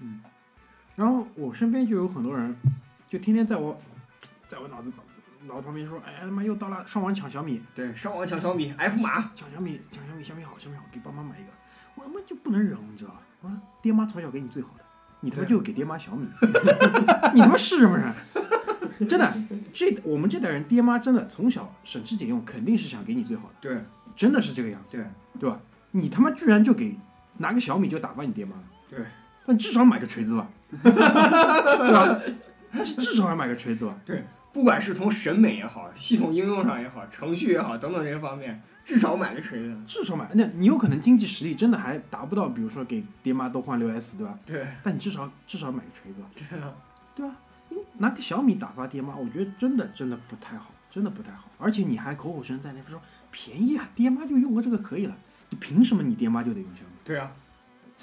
[0.00, 0.22] 嗯，
[0.94, 2.54] 然后我身边就有很多人，
[3.08, 3.80] 就天天在我，
[4.46, 4.92] 在我脑子
[5.46, 11.48] 脑子旁边说，哎呀他妈又到了上网抢小米，对，上网抢小米 F 码，抢小米，抢小米，小米好，小米好，给爸妈买一个。
[11.94, 13.20] 我他妈就不能忍，你知道吧？
[13.42, 14.84] 我说爹妈从小给你最好的，
[15.20, 16.26] 你他妈就给爹妈小米，
[17.34, 18.12] 你他妈是什么人？
[19.08, 19.32] 真的，
[19.72, 23.84] 这我们这代人爹妈真的从小省吃俭用，肯定是想给你最好的，对
[24.16, 25.06] 真的是这个样子，对
[25.38, 25.60] 对吧？
[25.92, 26.98] 你他妈居然就给
[27.36, 28.98] 拿个小米就打发你爹妈了，对，
[29.46, 30.48] 那你至少买个锤子吧，
[30.82, 32.20] 对吧？
[32.84, 33.96] 至至少要买个锤子吧。
[34.58, 39.78] 不管是从审美也好，系统应用上也好，程序也好，等等这些方面，至少买个锤子。
[39.86, 44.36] 至少买，那你有可能经济实力真的还达不到，比如说给爹妈都换六 S，对吧？
[44.44, 46.74] 对，但你至少至少买个锤子 吧，对啊，
[47.14, 47.36] 对吧？
[47.68, 51.48] 你拿个小米打发爹妈，我觉得真的真的不太好，真的不太好。
[51.56, 53.00] 而且你还口口声声在那边说
[53.30, 55.16] 便宜啊，爹妈就用个这个可以了，
[55.50, 56.98] 你凭什么你爹妈就得用小米？
[57.04, 57.30] 对啊，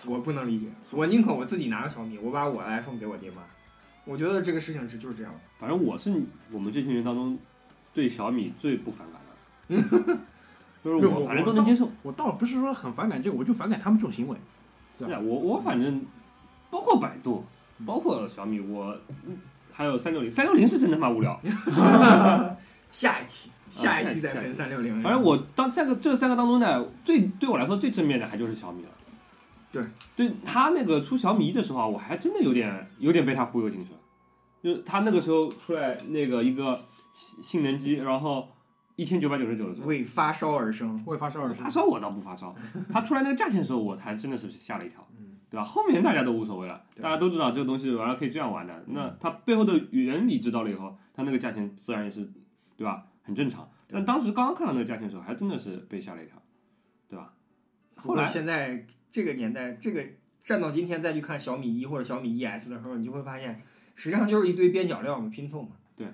[0.06, 3.41] 我不能理解，我宁可我自己拿个小米，我把我的 iPhone 给我爹妈。
[4.06, 5.34] 我觉得这个事情是就是这样。
[5.60, 6.14] 反正我是
[6.51, 7.38] 我们这群人当中
[7.93, 10.18] 对小米最不反感的，
[10.84, 11.89] 就是我我反正都能接受。
[12.03, 14.38] 我倒不是说很反感这个，我就反感他们这种行为。
[14.97, 16.06] 是啊，我我反正
[16.70, 17.43] 包括百度，
[17.86, 18.97] 包括小米，我
[19.28, 19.38] 嗯
[19.74, 21.41] 还有三六零，三六零是真他妈无聊。
[22.91, 25.03] 下一期，下一期再喷下一期三六零。
[25.03, 28.89] 反正我当三个这三个当中呢，最对我来说最正面的还就是小米了。
[29.76, 33.99] 对，对他那个出小米一的时候啊，我还真的有点有点被他忽悠进去了。
[34.63, 36.80] 就是他那个时候出来那个一个
[37.13, 38.47] 性性能机，然后
[38.95, 41.03] 一千九百九十九的时候，为发烧而生。
[41.05, 42.55] 为发烧而生发烧我倒不发烧，
[42.89, 45.05] 他出来那个价钱的时候，我还真的是吓了一跳，
[45.49, 45.63] 对吧？
[45.63, 52.28] 后面大家都无所谓了，大家都知道这个东西完了可以这样玩的，那它背后的原理知道了以后，它那个价钱自然也是，
[52.76, 53.05] 对吧？
[53.21, 53.69] 很正常。
[53.88, 56.41] 但当时刚刚看到那个价钱的时候，还真的是被吓了一跳，
[57.07, 57.32] 对吧？
[58.08, 60.03] 后来现在这个年代，这个
[60.43, 63.62] 站到今天再去看小米一或者小米 ES 的时候，你就会发现，
[63.95, 65.70] 实际上就是一堆边角料嘛，拼凑嘛。
[65.95, 66.08] 对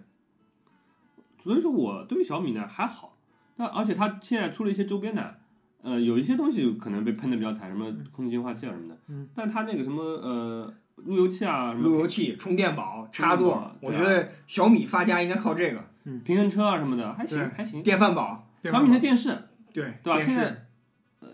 [1.43, 3.17] 所以说我对于小米呢还好，
[3.55, 5.39] 那而且它现在出了一些周边的，
[5.81, 15.83] 呃，有一些东西可能被喷的比较惨，什么空气净化器啊什么的，嗯，但它那个什么呃路由器啊，路由器、充电宝、插座我觉得小米发家应该靠这个。
[16.23, 17.83] 平衡车啊什么的还行还行。
[17.83, 19.37] 电饭煲，小米的电视，
[19.71, 20.19] 对对吧？
[20.19, 20.65] 现在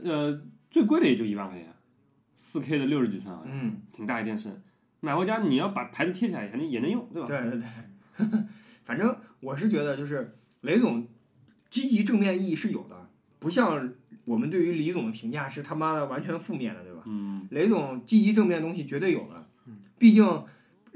[0.03, 1.67] 呃最贵的也就一万块钱，
[2.35, 4.61] 四 K 的六十几寸好像，嗯，挺大一电视，
[4.99, 7.27] 买回家你要把牌子贴起来，也能也能用，对吧？
[7.27, 8.27] 对对对，
[8.85, 11.07] 反正我是觉得就是雷总
[11.69, 13.09] 积极正面意义是有的，
[13.39, 13.93] 不像
[14.25, 17.01] 我们对于李总的评价是他妈的完全负面的，对吧？
[17.05, 19.49] 嗯，雷总积极正面的东西绝对有的，
[19.97, 20.23] 毕竟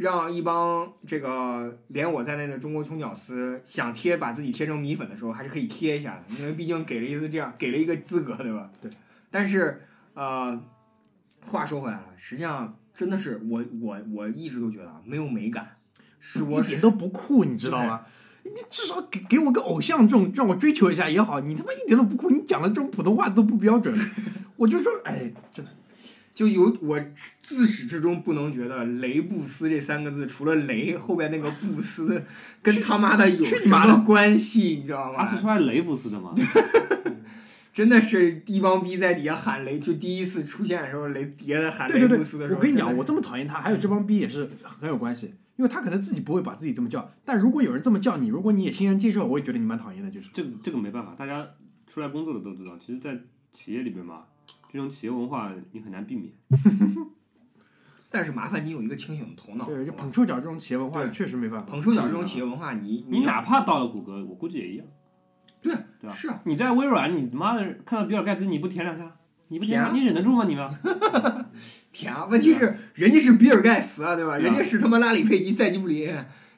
[0.02, 8.72] 让一帮这个连我在内的中国穷屌丝想贴把自己贴成米粉的时候，还是可以贴一下的，因为毕竟给了一次这样给了一个资格，对吧？
[8.82, 8.90] 对。
[9.30, 9.80] 但是
[10.16, 10.60] 呃，
[11.46, 15.78] 话说回来了，实际上真的是我我我一直都觉得啊没有美感，
[16.20, 18.02] 是我一点都不酷，你知道吗？
[18.44, 23.94] 你至少给给我个偶像这种让我追求一下也好，你他妈一点都不酷，你讲的这种普通话都不标准，
[24.56, 25.72] 我就说，哎，真的，
[26.42, 27.00] 就有我
[27.40, 32.24] 自始至终不能觉得雷布斯这三个字，除了雷后边那个布斯，
[32.64, 34.78] 跟他妈的有什么关系？
[34.78, 35.24] 你知道吗？
[35.24, 36.34] 他是出来雷布斯的吗？
[37.72, 45.28] 真的是一帮逼在底下喊雷，就第一次出现的时候，雷底下喊雷布斯的时，候，我跟你讲，我这么讨厌他，还有这帮逼也是很有关系，
[45.58, 50.30] 因为他可能自己不会把自己这么叫，但如果有人这么叫你，如果你也欣然接受，我也觉得你蛮讨厌的，就是。
[50.34, 51.48] 这个这个没办法，大家
[51.86, 53.16] 出来工作的都知道，其实，在
[53.54, 54.24] 企业里面嘛，
[54.72, 56.32] 这种企业文化你很难避免。
[58.10, 61.72] 但是麻烦你有一个清醒的头脑，对，就捧臭脚这种企业文化确实没办法。
[61.72, 64.86] 捧臭脚这种企业文化，你要你哪怕到了谷歌，我估计也一样。
[65.62, 69.16] 对对吧是啊，你在微软，你他妈的看到比尔盖茨，你不舔两下？
[69.50, 70.46] 你不舔你忍得住吗？
[70.46, 70.70] 你们？
[71.92, 72.26] 舔啊！
[72.26, 74.38] 问题是人家是比尔盖茨啊，对吧？
[74.38, 76.10] 对啊人家是他妈拉里佩吉、塞吉布林，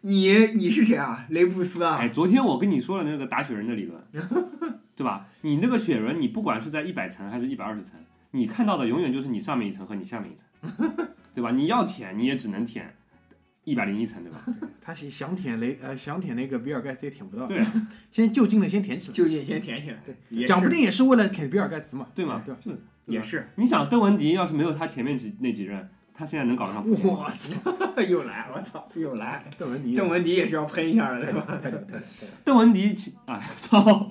[0.06, 1.26] 你你是谁啊？
[1.30, 2.10] 雷布斯啊哎，？
[2.10, 4.02] 昨天我跟你说了那个打雪人的理论，
[4.96, 5.28] 对吧？
[5.42, 7.92] 你那个雪人，你不管是在一百层还是一百二十层，
[8.32, 10.82] 你看到的永远就是你上面一层和你下面一层，
[11.34, 11.52] 对吧？
[11.52, 12.94] 你要舔，你也只能舔
[13.64, 14.44] 一百零一层，对吧？
[14.82, 17.64] 他是想舔雷呃想舔那个比尔盖茨也舔不到，对，
[18.12, 22.42] 先就近的先舔起来，就近先舔起来，对讲不定也是为了舔比尔盖茨嘛，对吗？
[22.46, 22.60] 对吧？
[22.62, 23.48] 是也是。
[23.56, 27.26] 你想，邓文迪要是没有他前面几那几任，他现在能搞得上普京吗？
[27.26, 29.44] 我操，又来，我操，又来！
[29.58, 31.60] 邓文迪，邓文迪也是要喷一下的，对吧？
[32.44, 34.08] 邓文迪其，哎， 操，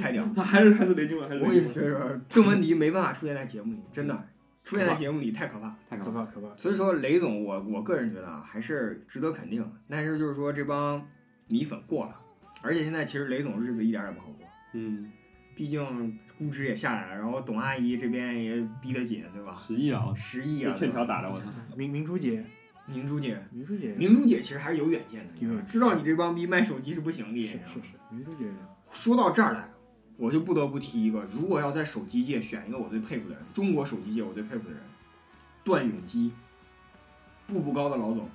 [0.00, 0.28] 太屌！
[0.36, 4.28] 他还是还是雷军吗，还是我也是觉得，邓文迪没办法出现在节目里，真的
[4.62, 5.74] 出现在节目里太可怕。
[5.88, 6.24] 太可怕。
[6.26, 6.48] 可怕。
[6.56, 9.64] 所以说，雷总，我我个人觉得啊，还是值得肯定。
[9.88, 11.06] 但是就是说，这帮
[11.48, 12.20] 米粉过了，
[12.62, 15.10] 而且现在其实雷总日子一点也不好过，嗯，
[15.54, 19.56] 毕竟估值也下来了，然后董阿姨这边也逼得紧，对吧？
[19.66, 21.46] 十亿啊，十亿啊，欠条打的，我操！
[21.76, 22.44] 明明珠姐，
[22.86, 27.46] 明珠姐，明珠姐，明珠姐其实还是有远见的，知道你这帮逼卖手机是不行的。
[27.46, 28.46] 是是是，明珠姐，
[28.90, 29.68] 说到这儿来，
[30.16, 34.80] 我就不得不提一个，如果要在手机界选一个我最佩服的人，中国手机界我最佩服的人，
[35.62, 36.32] 段永基，
[37.46, 38.28] 步步高的老总。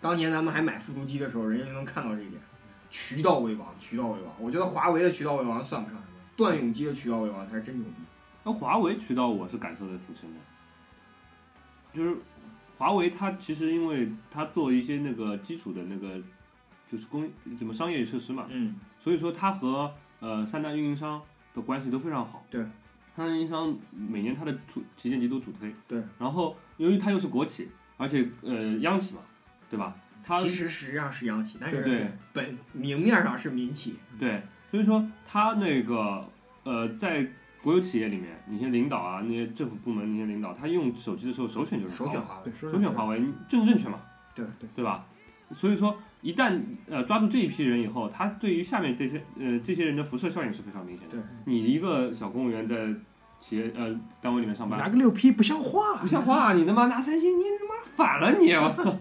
[0.00, 2.40] 当年咱们还买复读机的时候，人家就能看到这一点，
[2.88, 4.34] 渠道为王，渠道为王。
[4.38, 5.98] 我觉得华为的渠道为王算不上
[6.38, 8.04] 段永基的渠道为王才是真牛逼。
[8.44, 10.38] 那华为渠道我是感受的挺深的，
[11.92, 12.16] 就是
[12.78, 16.22] 华为它其实因为它做一些那个基础的那个
[16.90, 17.28] 就是工
[17.58, 21.20] 什么商业设施嘛，嗯，所以说它和呃三大运营商
[21.54, 22.46] 的关系都非常好。
[22.48, 22.62] 对，
[23.10, 25.74] 三大运营商每年它的主旗舰机都主推。
[25.88, 29.20] 对，然后由于它又是国企，而且呃央企嘛，
[29.68, 29.96] 对吧？
[30.24, 33.96] 它其实实际上是央企，但是对本明面上是民企。
[34.18, 36.24] 对，所以说他那个
[36.64, 37.26] 呃，在
[37.62, 44.00] 国有企业里面，那些领导啊，那些政府部门那些领导，他用手机的时候首选就是华为首选华为首选华为，正正确嘛？
[44.34, 45.04] 对对对吧？
[45.54, 51.16] 所以说，一旦呃抓住这一批人以后，他对于下面这些呃这些人的辐射效应是非常明显的。
[51.16, 52.86] 对，你一个小公务员在
[53.40, 58.52] 企业呃单位里面上班，拿个六 P 不像话不，像话，你他妈拿三星，你他妈反了你！
[58.52, 58.94] 我操！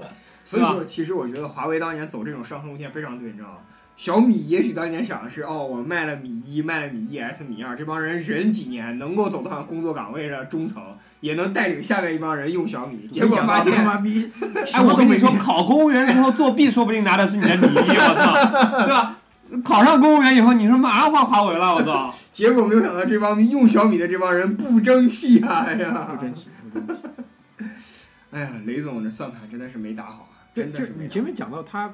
[0.44, 3.58] 所以说，其实我觉得华为当年走这种上升路线非常对，你知道吗？
[3.98, 13.08] 小米也许当年想的是，哦，我卖了米一，卖了米一 S、米二，这帮人忍几年能够走到工作岗位的中层，也能带领下面一帮人用小米。
[13.12, 14.32] 结果发现，妈逼，
[14.72, 19.18] 哎，我跟你说，考公务员之后作弊，说不定拿的是你的米一，我操，对吧？
[19.64, 22.14] 考上公务员以后，你说马上换华为了，我操！
[22.32, 25.66] 结果没有想到这帮用小米的这帮人不争气啊！
[25.68, 27.66] 哎呀，不争气，不争气。
[28.30, 30.46] 哎呀，雷总这算盘真的是没打好啊！
[30.54, 31.92] 对，真的是你前面讲到他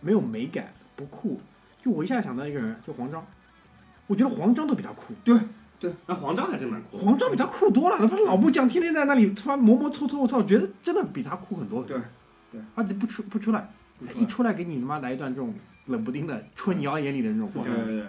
[0.00, 0.72] 没有美感，
[1.02, 1.40] 不酷，
[1.82, 3.24] 就我一下想到一个人，就黄章，
[4.06, 5.36] 我觉得黄章都比他酷，对
[5.80, 6.96] 对那黄章还真蛮酷。
[6.98, 7.96] 黄章比他酷多了。
[7.98, 11.82] 他妈老木匠天天在那里他妈磨磨蹭蹭，我操，我觉得真的比他酷很多。
[11.82, 11.98] 对
[12.52, 13.68] 对，而且不出不出来，
[14.14, 15.52] 一出来给你他妈来一段这种
[15.86, 17.74] 冷不丁的戳你腰眼里的那种黄章。
[17.74, 18.06] 对对对，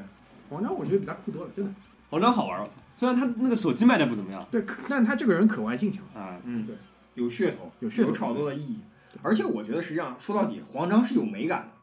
[0.49, 1.71] 黄章我觉得比他酷多了，真的。
[2.11, 2.73] 黄章好玩，我操！
[2.95, 6.03] 虽然他那个手机卖的不怎么样对，可但他这个人可玩性强。
[6.13, 6.75] 啊，嗯，对，
[7.15, 8.81] 有噱头，有噱头炒作的意义。
[9.23, 11.82] 而且我觉得实际上说到底，黄章是有美感的。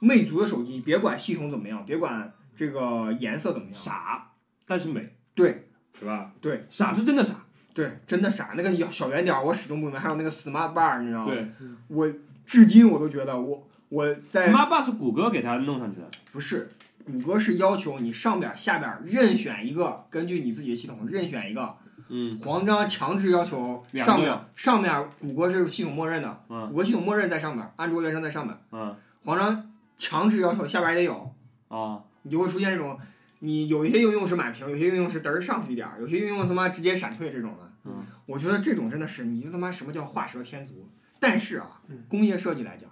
[0.00, 4.30] 对，魅族的手机，别管系统怎么样，别管这个颜色怎么样，傻，
[4.66, 6.32] 但是美，对是吧？
[6.40, 7.34] 对傻是真的傻。
[7.72, 8.50] 对，真的傻。
[8.56, 11.32] 那个小小圆点儿我始终不明白，还有那个 Smart Bar，你知道吗？
[11.32, 11.48] 对
[11.86, 12.12] 我
[12.44, 16.08] 至今我都觉得我我在，Smart Bar 是谷歌给它弄上去的。
[16.32, 16.68] 不是，
[17.06, 21.76] 谷歌是要求你上边儿下边儿任选一个，根据你自己的系统任选一个。
[22.12, 28.56] 嗯黄章强制要求上面上面谷歌是系统默认的，嗯谷歌系统默认在上面，安卓原生在上面。
[28.72, 29.69] 嗯黄章
[30.00, 31.34] 强制要求下边也得有，
[31.68, 32.98] 啊，你就会出现这种，
[33.40, 37.70] 你有一些应用是满屏，有些应用是嘚儿上去一点儿，有些应用他妈直接闪退这种的。
[37.84, 40.88] 嗯，我觉得这种真的是，你就他妈什么叫画蛇添足？
[41.18, 42.88] 但是啊嗯，工业设计来讲，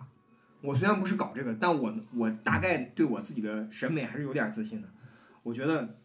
[0.61, 4.89] 我虽然不是搞这个，但我我大概对我自己的审美还是有点自信的。
[5.43, 5.97] 我觉得，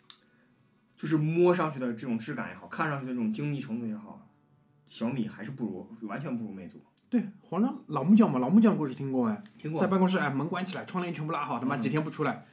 [0.96, 4.26] 就是摸上去的这种质感也好，看上去的这种精密程度也好，
[4.88, 6.80] 小米还是不如，完全不如魅族。
[7.14, 9.86] 对，黄章老木匠嘛，老木匠的故事听过哎，听过在？
[9.86, 12.44] 办公室哎门关起来，窗帘全部拉好，他妈嗯几天不出来，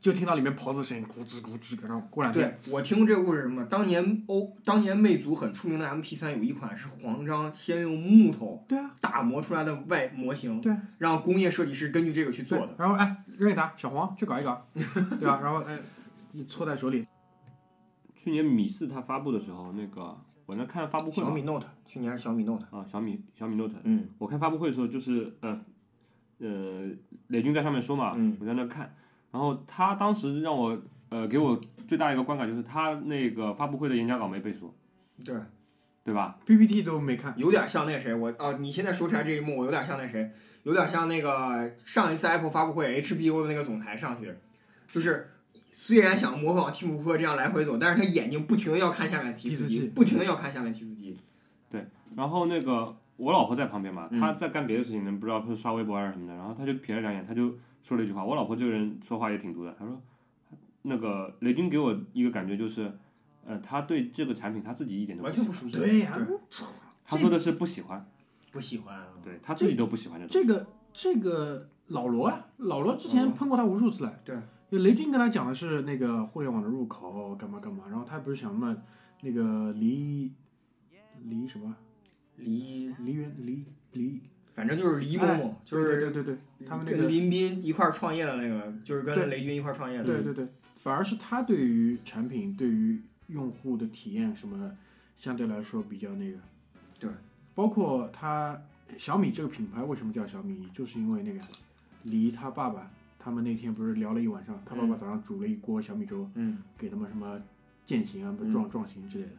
[0.00, 3.64] 就听到里面刨子声音，咕吱咕吱，然后过两天，对我听过这个故事什么？
[3.64, 12.76] 当年欧，当年魅族很出名的 MP 三有一款是黄章先用木头对啊，打磨出来的外模型，对，让工业设计师根据这个去做的。
[12.78, 15.40] 然后哎扔给他，小黄去搞一搞，对吧？
[15.42, 15.76] 然后哎
[16.30, 17.04] 你搓在手里，
[18.14, 20.16] 去年米四它发布的时候，那个
[20.48, 24.08] 我在看发布会小米 Note，去年是小米 Note，啊，小米小米 Note，嗯。
[24.16, 25.60] 我看发布会的时候就是呃
[26.38, 26.88] 呃，
[27.26, 28.34] 雷军在上面说嘛，嗯。
[28.40, 28.94] 我在那看，
[29.30, 30.80] 然后他当时让我
[31.10, 34.74] 呃给我最大一个观感就是他那个发布会的演讲稿没背熟，
[35.22, 35.36] 对，
[36.02, 40.32] 对吧？PPT 都没看，有点像那谁，我哦，你现在说出来这一幕，我有点像那谁，
[40.62, 44.32] 有点像那个上一次 Apple 发布会 HBO 的那个总裁上去，
[44.90, 45.28] 就是
[45.70, 51.16] 虽然想模仿蒂姆·库克这样来回走，但是他眼睛不停的要看下面提词机，不停的要看下面提词机。
[52.16, 58.24] 然后那个我老婆在旁边嘛，嗯她在干别的事情呢，不知道是刷微博还是什么的，然后她就瞥了两眼，她就说了一句话。
[58.24, 60.00] 我老婆这个人说话也挺毒的，她说，
[60.82, 62.90] 那个雷军给我一个感觉就是，
[63.46, 65.76] 呃，他对这个产品他自己一点都不，完全不熟悉。
[65.76, 66.18] 对呀、
[67.04, 68.04] 他说的是不喜欢，
[68.50, 69.08] 不喜欢啊。
[69.22, 70.32] 对他自己都不喜欢这种。
[70.32, 74.16] 这个这个老罗啊，老罗之前喷过他无数次了。
[74.24, 74.34] 对，
[74.70, 78.76] 就雷军跟他讲的是那个互联网的入口干嘛干嘛，然后他不是想什么
[79.22, 80.30] 那个黎
[81.24, 81.74] 黎什么
[82.36, 84.20] 黎，黎元黎黎，
[84.54, 90.04] 反正就是黎某某，就是对对对对，他们那跟个林斌一块儿创业的那个，就是跟雷军一块儿创业的。
[90.04, 90.46] 对对对，
[90.76, 94.70] 反而是他对于产品、对于用户的体验什么，
[95.16, 96.38] 相对来说比较那个。
[97.00, 97.10] 对，
[97.54, 98.60] 包括他
[98.96, 101.40] 小米这个品牌为什么叫小米，就是因为那个
[102.04, 102.90] 黎他爸爸，
[103.28, 107.38] 他们那天不是聊了一晚上，他爸爸早上煮了一锅小米粥，嗯，给他们什么
[107.84, 109.32] 践行啊、嗯壮壮行之类的，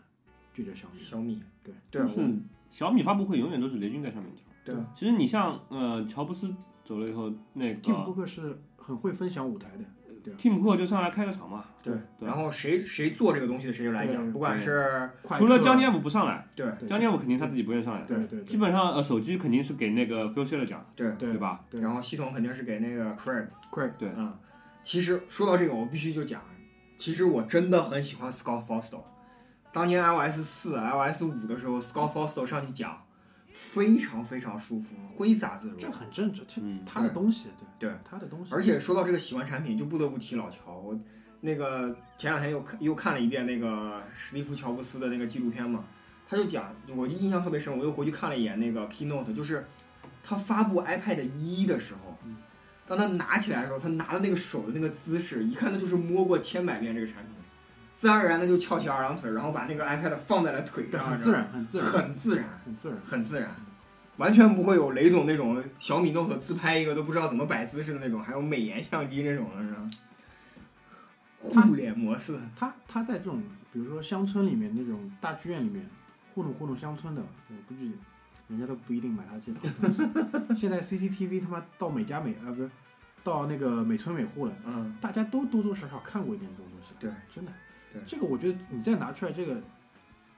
[0.54, 1.00] 就叫小米。
[1.00, 1.42] 小米。
[1.64, 2.38] 对对，是
[2.70, 4.46] 小米发布会永远都是雷军在上面讲。
[4.64, 6.54] 对其实你像呃乔布斯
[6.86, 9.84] 走了以后，那蒂姆·库个克是很会分享舞台的，
[10.38, 11.64] 蒂姆·库克就上来开个场嘛。
[11.84, 16.66] 对，然后谁谁做这个东西的谁就来讲，不管是快除了江建武不上来，对。
[16.80, 18.02] 对江建武肯定他自己不愿意上来。
[18.06, 18.44] 对对对。
[18.44, 21.62] 基本上呃手机肯定是给那个 Phil Schiller 讲，对，对对吧？
[21.70, 24.12] 对，然后系统肯定是给那个 Craig，Craig 对。
[24.18, 24.34] 嗯，
[24.84, 26.42] 其实说到这个，我必须就讲，
[26.98, 29.04] 其实我真的很喜欢 Scott Forstall。
[29.72, 32.98] 当年 iOS 四、iOS 五的时候，Scott Forstall 上去讲，
[33.52, 35.78] 非常非常舒服，挥洒自如。
[35.78, 40.78] 这很正常，这嗯他的东西，对对他的东西，而且说到这个喜欢产品，就不得不提老乔。
[40.78, 40.98] 我
[41.42, 45.86] 那个前两天又看又看了一遍那个史蒂夫乔布斯的那个纪录片嘛，
[46.28, 49.66] 他就讲，我就印象特别深，我又回去看了一眼那个 keynote，就是
[50.24, 52.18] 他发布 iPad 一的时候，
[52.86, 57.34] 当他拿起来的时候，他拿的那个手的那个姿势，一看他就是摸过千百遍这个产品，
[58.00, 62.98] 自然而然的就翘起二郎腿，然后把那个 iPad 放在了腿上，很自然，很自然，很自然，很自然。
[63.04, 63.50] 很自然。
[64.16, 69.90] 完全不会有雷总那种小米 Note 自拍一个都不知道怎么摆姿势的那种，还有美颜相机这种的是吧？
[71.40, 73.44] 互脸模式，他他在这种
[73.74, 75.86] 比如说乡村里面那种大剧院里面
[76.34, 77.92] 糊弄糊弄乡村的，我估计
[78.48, 79.60] 人家都不一定买他这套。
[80.56, 82.70] 现在 CCTV 他妈到每家每啊不是
[83.26, 86.94] 到那个每村每户了，嗯，大家都多多少少看过一点这种东西。
[86.98, 87.52] 对，真的。
[87.92, 88.02] 对。
[88.06, 89.62] 这个我觉得你再拿出来这个，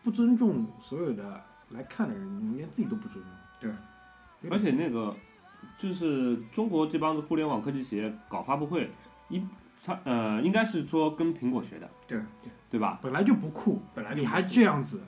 [0.04, 3.34] 不尊重所有的来看的人，你连自己都不尊重。
[3.60, 4.50] 对。
[4.50, 5.16] 而且那个
[5.78, 8.90] 就是中国这帮子互联网科技企业搞发布会，
[9.30, 9.42] 一
[9.86, 12.20] 他呃应该是说跟苹果学的，对。
[12.70, 12.80] 对。
[12.80, 12.98] 吧？
[13.02, 15.04] 本来就不酷，本来就你还这样子，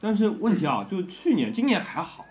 [0.00, 2.24] 但是问题啊，就去年今年还好，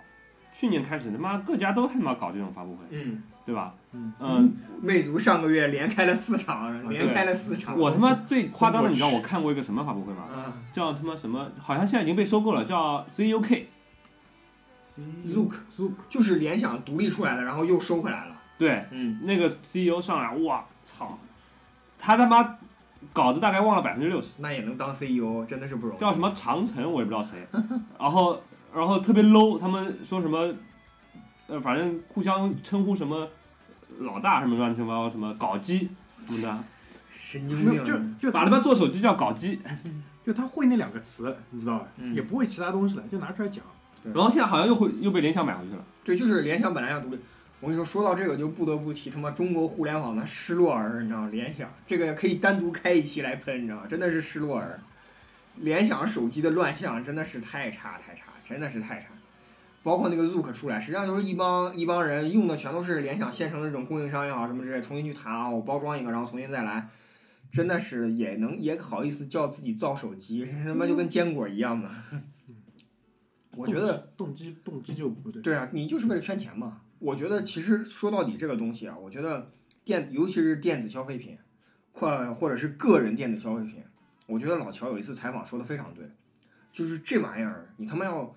[0.51, 3.73] 去年开始他妈各家都他妈搞这种发布会，嗯，对吧？
[3.93, 10.23] 嗯嗯，魅族上个月连开了四场，啊连开了四场，我他妈最夸张的，你知道我看过一个什么发布会吗？
[10.33, 11.49] 啊叫他妈什么？
[11.59, 13.65] 好像现在已经被收购了，叫 ZUK。
[15.25, 21.17] Zook Zook 就是联想独立出来的，然后又收回来了，对，嗯，那个 CEO 上来，哇操，
[21.97, 22.57] 他他妈
[23.11, 25.99] 稿子大概忘了百分之六十，那也能当 CEO，真的是不容易。
[25.99, 27.47] 叫什么长城我也不知道谁，
[27.97, 28.39] 然后
[28.75, 30.53] 然后特别 low，他们说什么，
[31.51, 33.27] 呃，反正互相称呼什么
[33.99, 35.89] 老大什么乱七八糟什么搞基
[36.27, 36.63] 什么的，
[37.11, 39.59] 神经没有就，就把他妈做手机叫搞基，
[40.25, 41.87] 就他会那两个词，你知道吧？
[41.97, 43.63] 嗯也不会其他东西了，就拿出来讲。
[44.13, 45.85] 然后现在好像又会又被联想买回去了。
[46.03, 47.19] 对，就是联想本来要独立。
[47.59, 51.29] 我跟你说，说到这个就不得不提他妈中国互联网的失落儿，你知道吗？
[51.31, 53.83] 联想这个可以单独开一期来喷，你知道吗？
[53.87, 54.79] 真的是失落儿。
[55.57, 59.07] 联想手机的乱象真的是太差太差，真的是太差。
[59.83, 66.87] 包括那个 Zook 出来，实际上就是一帮一帮人用的全都是联想现成的这种供应商也好什么之类，重新去谈啊，我包装一个，然后重新再来，
[67.51, 72.03] 真的是也能也好意思叫自己造手机，这他妈就跟坚果一样嘛。
[73.55, 75.41] 我觉得动机动机就不对。
[75.41, 76.81] 对啊，你就是为了圈钱嘛。
[76.99, 79.51] 我觉得其实说到底这个东西啊，我觉得
[79.83, 81.37] 电尤其是电子消费品，
[81.91, 83.83] 或或者是个人电子消费品，
[84.27, 86.05] 我觉得老乔有一次采访说的非常对，
[86.71, 88.33] 就是这玩意儿你他妈要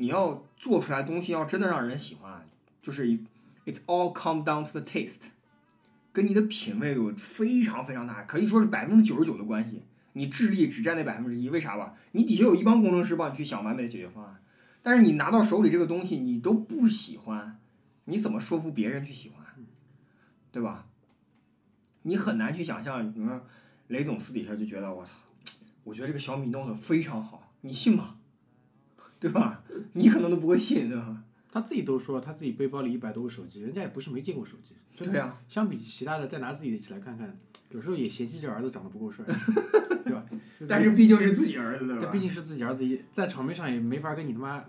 [0.00, 2.48] 你要做出来东西要真的让人喜欢，
[2.80, 3.04] 就是
[3.66, 5.22] it's all come down to the taste，
[6.12, 9.82] 跟你的品味有非常非常大，可以说是百分之九十九的关系。
[10.12, 11.96] 你智力只占那百分之一，为啥吧？
[12.12, 14.40] 你底下有一帮工程师帮你去想完美的解决方案，
[14.84, 17.58] 但是你拿到手里这个东西你都不喜欢，
[18.04, 19.44] 你怎么说服别人去喜欢？
[20.52, 20.86] 对吧？
[22.02, 23.44] 你很难去想象，你说
[23.88, 25.10] 雷总私底下就觉得我操，
[25.82, 28.17] 我觉得这个小米 Note 非常好，你信吗？
[29.20, 29.62] 对吧？
[29.92, 31.22] 你可能都不会信，对吧？
[31.50, 34.74] 他自己都说他自己背包里一百多个手机，人家也不是没见过手机。
[35.04, 37.36] 对啊，相比其他的，再拿自己的起来看看，
[37.70, 39.24] 有时候也嫌弃这儿子长得不够帅，
[40.04, 40.24] 对吧？
[40.68, 42.20] 但是毕竟是自己儿子，对吧这毕？
[42.20, 44.62] 竟是自己儿子，也在场面上也没法跟你他妈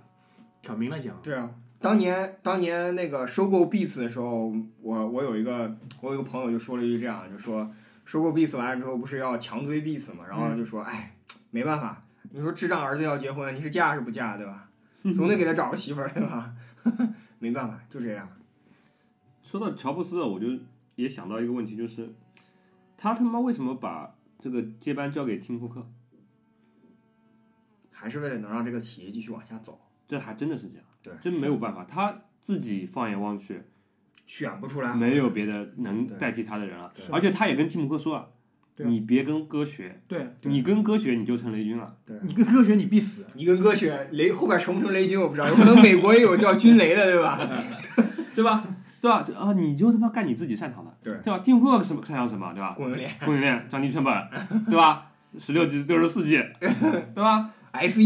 [0.61, 1.19] 挑明了讲。
[1.21, 7.69] 对啊，当年当年那个收购 Beats 的时候，我我有一个我有一个朋友就说了一句这样，就说
[8.05, 11.15] 收购 Beats 完了之后不是要强推 Beats 嘛，然后就说哎，
[11.49, 14.69] 没办法，你说智障儿子要结婚，你是嫁是不嫁，对吧？
[15.15, 16.53] 总得给他找个媳妇儿，对吧？
[17.39, 18.29] 没办法，就这样。
[19.41, 20.47] 说到乔布斯，我就
[20.95, 22.13] 也想到一个问题，就是
[22.97, 25.87] 他他妈为什么把这个接班交给蒂姆·库克？
[27.91, 33.61] 还是为了能让这个企业继续往下走，这还真的是这样，对，真没有办法，他自己放眼望去，
[34.25, 37.05] 选不出来，没有别的能代替他的人了对。
[37.07, 38.31] 而且他也跟蒂姆·克说了，
[38.85, 41.95] 你别跟哥学，对，你跟哥学你就成雷军了。
[42.23, 43.25] 你跟哥学你必死。
[43.33, 47.39] 你跟哥学雷后边成不成雷军我不知道，有可能美国也有叫军雷的，对吧？
[48.35, 48.63] 对吧？
[49.01, 49.25] 对吧？
[49.37, 51.39] 啊，你就他妈干你自己擅长的，对对吧？
[51.39, 52.73] 蒂姆·库克什么擅长什么，对吧？
[52.77, 54.13] 供应链供应链、降低成本，
[54.67, 55.11] 对吧？
[55.37, 57.99] 十六 G、六十四 G， 对吧？SE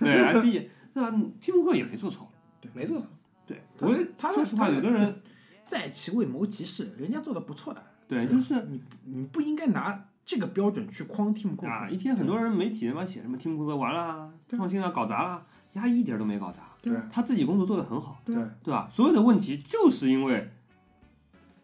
[0.00, 1.10] 对 SE，那
[1.40, 2.30] 蒂姆·库克也没做错。
[2.60, 3.06] 对没做错，
[3.46, 5.20] 对，他我也他说实话，有的人
[5.66, 7.82] 在其位谋其事，人家做的不错的。
[8.08, 16.96] 对就是你你不应该拿这个标准去框 Tim Cook 啊，一天很多人媒体他妈写什么 Tim Cook 完了，创新啊，搞砸了，压一点都没搞砸，对。
[17.10, 18.36] 他自己工作做得很好，对。
[18.62, 18.72] 对。
[18.72, 18.88] 吧？
[18.92, 20.48] 所有的问题就是因为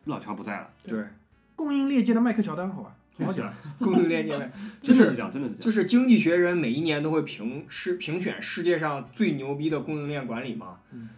[0.07, 1.01] 老乔不在了，对，
[1.55, 3.55] 供应链界的迈克乔丹，好吧，好好讲。
[3.79, 4.33] 供应链界
[4.83, 5.65] 真的是这样，真的是这样。
[5.65, 10.81] 就是《经济学人》每一年都会评世评选世界上最牛逼的供应链管理嘛。
[10.91, 11.11] 嗯。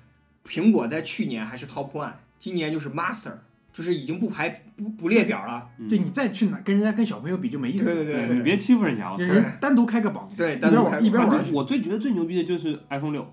[0.44, 3.32] 苹果在去年还是 Top One，今年就是 Master，
[3.78, 5.70] 就是已经不排不不列表了。
[5.78, 5.88] 嗯。
[5.88, 7.84] 对你再去拿跟人家跟小朋友比就没意思。
[7.84, 11.52] 对对对你别欺负人家，我操人人单独开个榜，对，一边单独开玩一边玩。
[11.52, 13.32] 我最觉得最牛逼的就是 iPhone 六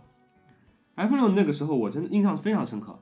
[0.98, 3.00] ，iPhone 六那个时候我真的印象非常深刻，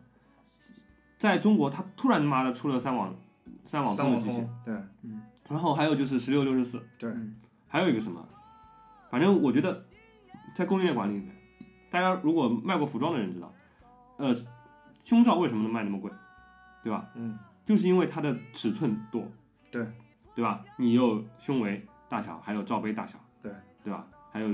[1.20, 3.14] 在中国它突然他妈的出了三网
[3.66, 4.76] 三网通的机器，通，对
[5.50, 7.12] 然后还有就是十六六十四，对。
[7.68, 8.24] 还有一个什么，
[9.10, 9.86] 反正我觉得
[10.56, 11.36] 在供应链管理里面，
[11.90, 13.52] 大家如果卖过服装的人知道，
[14.18, 14.32] 呃，
[15.04, 16.12] 胸罩为什么能卖那么贵，
[16.84, 17.10] 对吧？
[17.16, 19.26] 嗯，就是因为它的尺寸多，
[19.72, 19.84] 对，
[20.36, 20.64] 对吧？
[20.78, 23.52] 你有胸围大小，还有罩杯大小，对，
[23.84, 24.06] 对吧？
[24.32, 24.50] 还有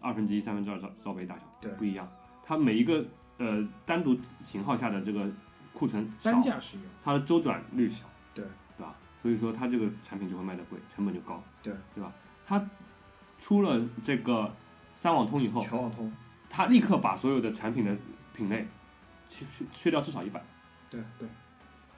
[0.00, 2.08] 二分之一、三分之二罩罩杯大小，对不一样。
[2.42, 3.04] 它每一个
[3.38, 5.28] 呃单独型号下的这个
[5.72, 6.86] 库存少单，价使用。
[7.02, 8.44] 它的周转率小，对
[8.76, 8.94] 对吧？
[9.20, 12.12] 所以说它这个产品就会卖的贵，成本就高，对对吧？
[12.46, 12.64] 它
[13.38, 14.54] 出了这个
[14.94, 16.12] 三网通以后，全网通，
[16.48, 17.96] 它立刻把所有的产品的
[18.34, 18.66] 品类
[19.28, 20.42] 去去去掉至少一半，
[20.90, 21.26] 对对，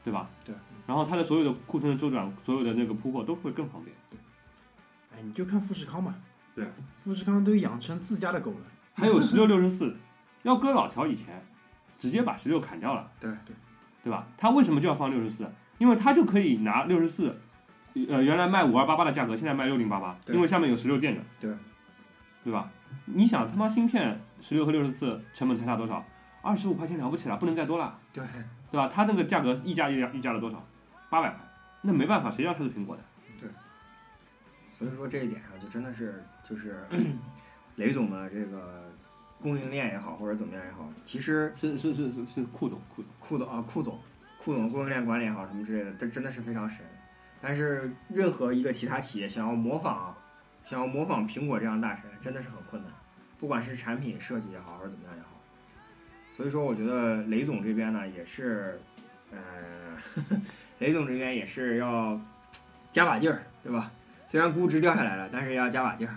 [0.07, 0.31] 对吧？
[0.45, 0.55] 对。
[0.87, 3.95] 然后它的所有的库存的周转，所有的那个铺货都会更方便。
[4.09, 4.17] 对
[5.13, 6.15] 哎，你就看富士康吧。
[6.55, 6.65] 对。
[7.03, 8.59] 富士康都养成自家的狗了。
[8.95, 9.97] 还有十六 六十四，
[10.45, 11.45] 要搁老乔以前，
[11.99, 13.55] 直接把十六砍掉了，对对，
[14.05, 14.27] 对吧？
[14.39, 15.53] 他为什么就要放六十四？
[15.79, 17.39] 因为他就可以拿六十四，
[18.09, 21.53] 呃，原来卖五二八八的价格，现在卖六零八八，对因为下面有十六垫着，对，
[22.45, 22.71] 对吧？
[23.05, 26.03] 你想他妈芯片十六和六十四成本才差多少？
[26.41, 28.25] 二十五块钱了不起了，不能再多了，对，
[28.71, 28.91] 对吧？
[28.93, 30.65] 它那个价格溢价溢价溢价了多少？
[31.09, 31.39] 八百块，
[31.83, 33.03] 那没办法，谁让它是苹果的？
[33.41, 33.49] 对
[34.77, 36.85] 所以说这一点上就真的是就是
[37.77, 38.91] 雷总的这个
[39.41, 43.99] 供应链也好，或者怎么样也好，其实是是是是是库总库总，库总啊库总
[44.39, 46.85] 库总供应链管理也好什么之类的，这真的是非常神。
[47.41, 50.15] 但是任何一个其他企业想要模仿，
[50.65, 52.91] 想要模仿苹果这样大神，真的是很困难，
[53.39, 55.29] 不管是产品设计也好，或者怎么样也好。
[56.37, 58.79] 所以说，我觉得雷总这边呢，也是，
[59.31, 59.39] 呃，
[60.81, 62.21] 雷总这边也是要
[62.93, 63.91] 加把劲儿，对吧？
[64.29, 66.15] 虽然估值掉下来了，但是要加把劲儿。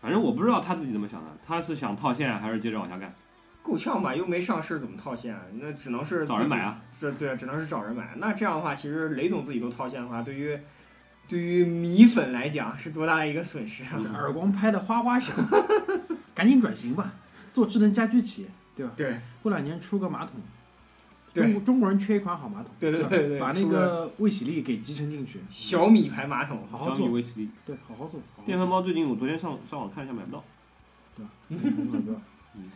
[0.00, 3.14] 反正我不知道他自己怎么想的，他是想套现还是接着往下干？
[3.62, 5.42] 够呛吧，又没上市，怎么套现啊？
[5.60, 6.82] 那只能是找人买啊！
[6.98, 8.14] 这，对，只能是找人买。
[8.16, 10.58] 那这样的话，其实雷总自己都套现的话，对于
[11.28, 14.02] 对于米粉来讲是多大的一个损失啊！
[14.14, 15.36] 耳光拍的哗哗响，
[16.34, 17.12] 赶紧转型吧，
[17.54, 18.92] 做智能家居企业，对吧？
[18.96, 19.20] 对。
[19.42, 20.40] 过两年出个马桶，
[21.32, 30.44] 中国中国人缺一款好马桶，对对对对把那个卫喜力给集成进去，小米牌马桶，小米好好做，卫喜力，对，好好做，电饭煲最近我昨天上上网看一下买不到，
[31.16, 32.20] 做，对吧？
[32.54, 32.70] 嗯。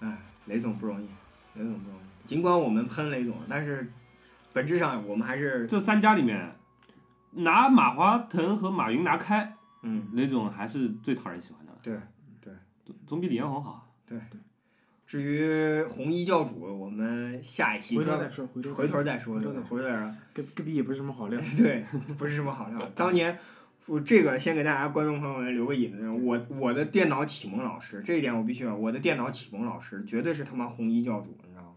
[0.00, 1.06] 哎，雷总不容易，
[1.54, 2.26] 雷总不容易。
[2.26, 3.92] 尽管我们喷雷总，但是
[4.52, 6.56] 本质上我们还是这三家里面，
[7.32, 11.72] 拿马化腾和马云拿开，嗯，雷总还是最讨人喜欢的。
[11.72, 11.94] 了，对。
[12.84, 13.88] 总总比李彦宏好。
[15.06, 20.14] 至于红衣教主，我们下一期专回头再说，回头回头再说，回头再说回头再说。
[20.32, 21.84] 隔隔壁也不是什么好料， 对，
[22.16, 22.90] 不是什么好料。
[22.94, 23.38] 当年，
[23.86, 31.68] 我这个先给大家观众朋友们留个引子，我我的电脑启蒙老师，这一点我必须要，我的电脑启蒙老师绝对是他妈红衣教主，你知道吗？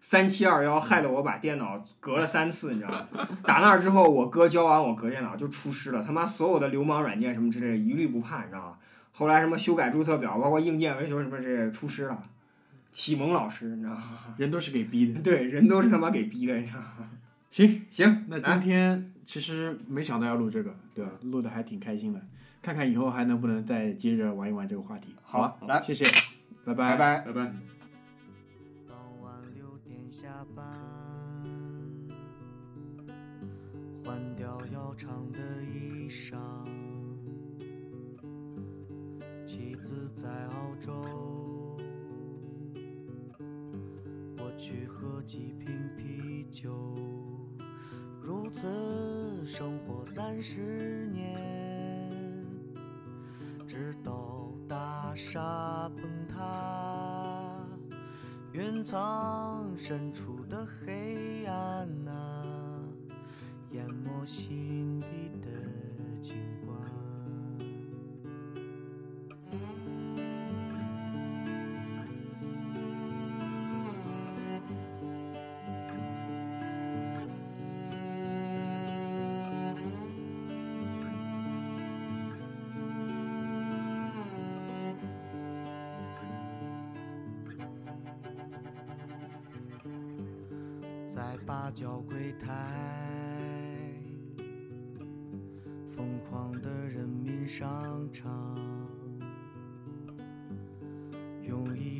[0.00, 3.28] 三七二幺害得我把电脑隔了三次，你知道吗？
[3.44, 8.78] 打那儿之后，我哥教完我隔电脑就出师了，他妈所有的流氓软件什么之类的一律不怕，你知道吗？
[9.12, 12.22] 后来什么修改注册表，包括硬件维修什么之类的出师了，
[12.98, 14.02] 启蒙老师，你知道吗？
[14.36, 15.22] 人都是给逼的。
[15.22, 17.08] 对，人都是他妈给逼的，你知道吗？
[17.48, 21.12] 行，行，那今天其实没想到要录这个，对吧？
[21.22, 22.20] 录的还挺开心的，
[22.60, 25.14] 看看以后还能不能再接着玩一玩这个话题。
[25.22, 26.04] 好吧，来，谢谢，
[26.64, 27.20] 拜拜拜。
[27.20, 27.52] 拜拜。
[28.88, 30.26] 傍晚六点下
[30.56, 30.66] 班，
[34.04, 36.36] 换掉要长的衣裳。
[39.46, 41.47] 妻子在澳洲，
[44.58, 46.96] 去喝几瓶啤酒。
[48.20, 48.66] 如此
[49.46, 52.10] 生活三十年，
[53.66, 57.64] 直到大厦崩塌。
[58.52, 62.82] 云层深处的黑暗啊，
[63.70, 64.97] 淹没心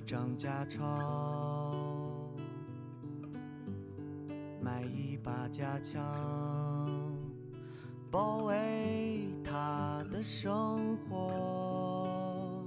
[0.08, 2.32] 张假钞
[4.58, 6.02] 买一把假枪，
[8.10, 12.66] 保卫他的生活，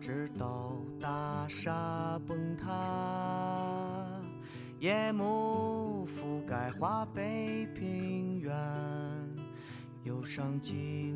[0.00, 4.22] 直到大厦崩塌。
[4.78, 8.54] 夜幕覆盖华北平原，
[10.04, 11.15] 忧伤浸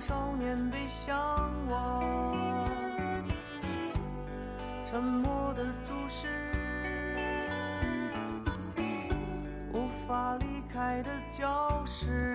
[0.00, 1.14] 少年背向
[1.68, 2.00] 我，
[4.86, 6.26] 沉默的注视，
[9.74, 12.29] 无法离开的教室。